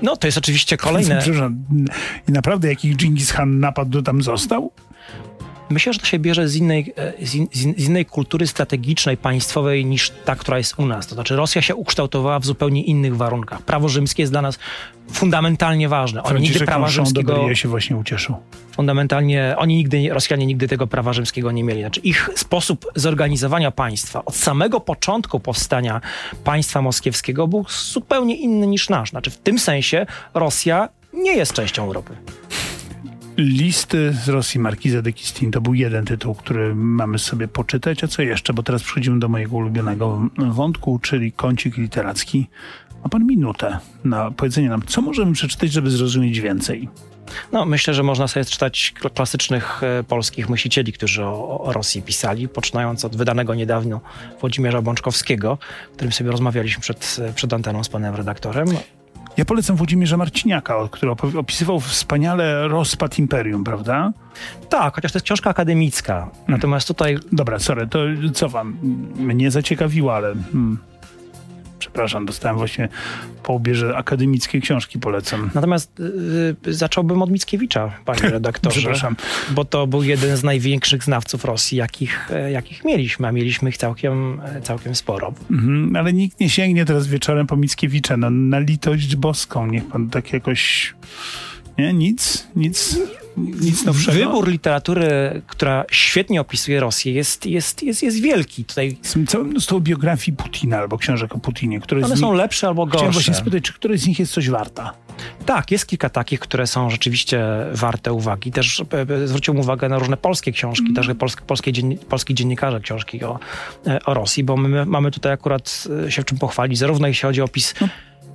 No, 0.03 0.17
to 0.17 0.27
jest 0.29 0.39
oczywiście 0.39 0.77
kolejne... 0.77 1.23
I 2.29 2.33
naprawdę 2.33 2.69
jakiś 2.69 2.97
Dżingis 2.97 3.33
Khan 3.33 3.61
napadł, 3.61 4.03
tam 4.03 4.23
został? 4.23 4.73
Myślę, 5.71 5.93
że 5.93 5.99
to 5.99 6.07
się 6.07 6.19
bierze 6.19 6.49
z 6.49 6.57
innej, 6.57 6.93
e, 6.97 7.27
z, 7.27 7.35
in, 7.35 7.49
z 7.53 7.89
innej 7.89 8.07
kultury 8.07 8.47
strategicznej, 8.47 9.17
państwowej 9.17 9.85
niż 9.85 10.11
ta, 10.11 10.37
która 10.37 10.59
jest 10.59 10.79
u 10.79 10.87
nas. 10.87 11.07
To 11.07 11.15
znaczy 11.15 11.37
Rosja 11.37 11.63
się 11.63 11.75
ukształtowała 11.75 12.39
w 12.39 12.47
zupełnie 12.47 12.83
innych 12.83 13.17
warunkach. 13.17 13.63
Prawo 13.63 13.89
rzymskie 13.89 14.23
jest 14.23 14.33
dla 14.33 14.43
nas 14.43 14.59
fundamentalnie 15.13 15.89
ważne. 15.89 16.23
Oni 16.23 16.41
nigdy 16.41 16.67
prawa 16.67 16.89
rzymskiego... 16.89 17.55
się 17.55 17.69
właśnie 17.69 17.97
ucieszył. 17.97 18.37
Fundamentalnie, 18.73 19.55
oni 19.59 19.77
nigdy, 19.77 20.09
Rosjanie 20.11 20.47
nigdy 20.47 20.69
tego 20.69 20.87
prawa 20.87 21.13
rzymskiego 21.13 21.53
nie 21.53 21.65
mieli. 21.65 21.81
Znaczy 21.81 22.01
ich 22.01 22.31
sposób 22.37 22.87
zorganizowania 22.95 23.71
państwa 23.71 24.25
od 24.25 24.37
samego 24.37 24.81
początku 24.81 25.41
powstania 25.41 26.01
państwa 26.45 26.83
moskiewskiego 26.83 27.49
był 27.49 27.65
zupełnie 27.69 28.37
inny 28.37 28.67
niż 28.67 28.89
nasz. 28.89 29.11
Znaczy 29.11 29.31
w 29.31 29.39
tym 29.39 29.59
sensie 29.59 30.07
Rosja 30.35 30.89
nie 31.13 31.37
jest 31.37 31.53
częścią 31.53 31.85
Europy. 31.85 32.17
Listy 33.37 34.12
z 34.12 34.29
Rosji 34.29 34.61
Markiza 34.61 35.03
de 35.03 35.12
Kistin 35.12 35.51
to 35.51 35.61
był 35.61 35.75
jeden 35.75 36.05
tytuł, 36.05 36.35
który 36.35 36.75
mamy 36.75 37.18
sobie 37.18 37.49
poczytać. 37.49 38.05
A 38.05 38.09
co 38.09 38.22
jeszcze? 38.22 38.53
Bo 38.53 38.62
teraz 38.62 38.83
przechodzimy 38.83 39.18
do 39.18 39.29
mojego 39.29 39.57
ulubionego 39.57 40.29
wątku, 40.38 40.99
czyli 40.99 41.33
kącik 41.33 41.77
literacki. 41.77 42.46
Ma 43.05 43.09
pan 43.09 43.27
minutę 43.27 43.79
na 44.05 44.31
powiedzenie 44.31 44.68
nam, 44.68 44.83
co 44.87 45.03
możemy 45.03 45.33
przeczytać, 45.33 45.72
żeby 45.72 45.90
zrozumieć 45.90 46.40
więcej. 46.40 46.88
No, 47.53 47.64
myślę, 47.64 47.94
że 47.94 48.03
można 48.03 48.29
sobie 48.29 48.44
czytać 48.44 48.94
klasycznych 49.14 49.83
e, 49.83 50.05
polskich 50.05 50.49
myślicieli, 50.49 50.92
którzy 50.92 51.25
o, 51.25 51.61
o, 51.61 51.72
Rosji 51.72 52.03
pisali, 52.03 52.49
poczynając 52.49 53.05
od 53.05 53.16
wydanego 53.16 53.55
niedawno 53.55 54.01
Włodzimierza 54.40 54.83
Bączkowskiego, 54.83 55.59
którym 55.94 56.12
sobie 56.12 56.31
rozmawialiśmy 56.31 56.81
przed, 56.81 57.16
przed 57.35 57.53
anteną 57.53 57.85
z 57.85 57.88
panem 57.88 58.14
redaktorem. 58.14 58.66
Ja 59.37 59.44
polecam 59.44 59.77
Włodzimierza 59.77 60.16
Marciniaka, 60.16 60.75
który 60.90 61.12
opisywał 61.38 61.81
wspaniale 61.81 62.68
rozpad 62.68 63.18
imperium, 63.18 63.64
prawda? 63.64 64.12
Tak, 64.68 64.94
chociaż 64.94 65.12
to 65.12 65.18
jest 65.18 65.27
książka 65.27 65.51
akademicka. 65.51 66.31
Natomiast 66.49 66.88
tutaj... 66.88 67.18
Dobra, 67.33 67.59
sorry, 67.59 67.87
to 67.87 67.99
co 68.35 68.49
wam? 68.49 68.77
Mnie 69.16 69.51
zaciekawiło, 69.51 70.14
ale... 70.14 70.35
Hmm 70.53 70.79
przepraszam, 71.79 72.27
dostałem 72.27 72.57
właśnie 72.57 72.89
po 73.43 73.53
ubierze 73.53 73.97
akademickiej 73.97 74.61
książki, 74.61 74.99
polecam. 74.99 75.51
Natomiast 75.55 76.01
y, 76.67 76.75
zacząłbym 76.75 77.23
od 77.23 77.31
Mickiewicza, 77.31 77.93
panie 78.05 78.21
redaktorze. 78.39 78.81
przepraszam. 78.81 79.17
Bo 79.51 79.65
to 79.65 79.87
był 79.87 80.03
jeden 80.03 80.37
z 80.37 80.45
największych 80.45 81.05
znawców 81.05 81.45
Rosji, 81.45 81.79
jakich, 81.79 82.31
e, 82.31 82.51
jakich 82.51 82.85
mieliśmy, 82.85 83.29
a 83.29 83.33
mieliśmy 83.33 83.69
ich 83.69 83.77
całkiem, 83.77 84.41
e, 84.41 84.61
całkiem 84.61 84.95
sporo. 84.95 85.35
Mhm, 85.51 85.97
ale 85.97 86.12
nikt 86.12 86.41
nie 86.41 86.51
sięgnie 86.51 86.85
teraz 86.85 87.07
wieczorem 87.07 87.47
po 87.47 87.57
Mickiewicza, 87.57 88.17
no 88.17 88.31
na 88.31 88.59
litość 88.59 89.17
boską, 89.17 89.67
niech 89.67 89.85
pan 89.85 90.11
tak 90.11 90.33
jakoś... 90.33 90.95
Nie, 91.79 91.93
nic, 91.93 92.49
nic 92.57 92.99
nic 93.37 93.85
nowszego. 93.85 94.18
Wybór 94.18 94.49
literatury, 94.49 95.42
która 95.46 95.85
świetnie 95.90 96.40
opisuje 96.40 96.81
Rosję, 96.81 97.12
jest, 97.12 97.46
jest, 97.46 97.83
jest, 97.83 98.03
jest 98.03 98.20
wielki. 98.20 98.64
Tutaj... 98.64 98.96
Całe 99.27 99.44
mnóstwo 99.44 99.81
biografii 99.81 100.37
Putina 100.37 100.79
albo 100.79 100.99
książek 100.99 101.35
o 101.35 101.38
Putinie. 101.38 101.81
Które 101.81 102.05
One 102.05 102.16
są 102.16 102.29
nich... 102.29 102.38
lepsze 102.38 102.68
albo 102.68 102.87
gorsze. 102.87 102.99
Chciałem 102.99 103.12
właśnie 103.12 103.35
spytać, 103.35 103.62
czy 103.62 103.72
któreś 103.72 104.01
z 104.01 104.07
nich 104.07 104.18
jest 104.18 104.33
coś 104.33 104.51
warta? 104.51 104.92
Tak, 105.46 105.70
jest 105.70 105.87
kilka 105.87 106.09
takich, 106.09 106.40
które 106.40 106.66
są 106.66 106.90
rzeczywiście 106.90 107.44
warte 107.72 108.12
uwagi. 108.12 108.53
Też 108.53 108.81
e, 108.81 109.14
e, 109.22 109.29
zwróciłem 109.29 109.61
uwagę 109.61 109.88
na 109.88 109.99
różne 109.99 110.16
polskie 110.16 110.53
książki, 110.53 110.85
mm. 110.85 110.94
też 110.94 111.09
polskie, 111.18 111.42
polskie 111.46 111.72
polskie 112.09 112.35
dziennikarze 112.35 112.81
książki 112.81 113.25
o, 113.25 113.38
e, 113.87 114.05
o 114.05 114.14
Rosji, 114.14 114.44
bo 114.44 114.57
my 114.57 114.87
mamy 114.87 115.11
tutaj 115.11 115.33
akurat 115.33 115.88
się 116.09 116.22
w 116.22 116.25
czym 116.25 116.38
pochwalić, 116.38 116.79
zarówno 116.79 117.09
jeśli 117.09 117.22
chodzi 117.22 117.40
o 117.40 117.44
opis... 117.44 117.75
No, 117.81 117.88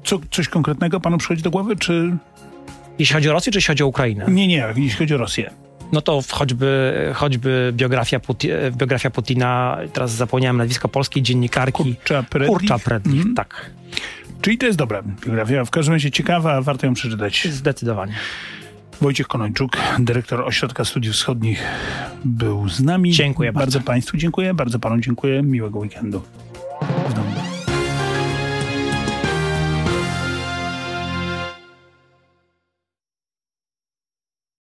co, 0.03 0.19
coś 0.31 0.47
konkretnego 0.47 0.99
panu 0.99 1.17
przychodzi 1.17 1.43
do 1.43 1.51
głowy, 1.51 1.75
czy... 1.75 2.17
Jeśli 3.01 3.13
chodzi 3.13 3.29
o 3.29 3.33
Rosję, 3.33 3.51
czy 3.51 3.57
jeśli 3.57 3.67
chodzi 3.67 3.83
o 3.83 3.87
Ukrainę? 3.87 4.25
Nie, 4.27 4.47
nie, 4.47 4.65
jeśli 4.75 4.97
chodzi 4.97 5.13
o 5.13 5.17
Rosję. 5.17 5.51
No 5.91 6.01
to 6.01 6.21
choćby, 6.31 7.11
choćby 7.13 7.73
biografia, 7.75 8.19
biografia 8.71 9.09
Putina, 9.09 9.77
teraz 9.93 10.11
zapomniałem 10.11 10.57
nazwisko 10.57 10.87
polskiej 10.87 11.23
dziennikarki. 11.23 11.95
Kurcza 11.95 12.23
Predlich. 12.23 12.49
Kurcza 12.49 12.79
Predlich, 12.79 13.21
mm. 13.21 13.35
tak. 13.35 13.71
Czyli 14.41 14.57
to 14.57 14.65
jest 14.65 14.77
dobra 14.77 15.03
biografia, 15.25 15.65
w 15.65 15.69
każdym 15.69 15.93
razie 15.93 16.11
ciekawa, 16.11 16.61
warto 16.61 16.85
ją 16.85 16.93
przeczytać. 16.93 17.47
Zdecydowanie. 17.51 18.13
Wojciech 19.01 19.27
Konończuk, 19.27 19.77
dyrektor 19.99 20.41
Ośrodka 20.41 20.85
Studiów 20.85 21.15
Wschodnich 21.15 21.63
był 22.25 22.69
z 22.69 22.79
nami. 22.81 23.11
Dziękuję 23.11 23.53
bardzo. 23.53 23.65
Bardzo 23.65 23.87
Państwu 23.87 24.17
dziękuję, 24.17 24.53
bardzo 24.53 24.79
Panu 24.79 24.97
dziękuję. 24.99 25.43
Miłego 25.43 25.79
weekendu. 25.79 26.21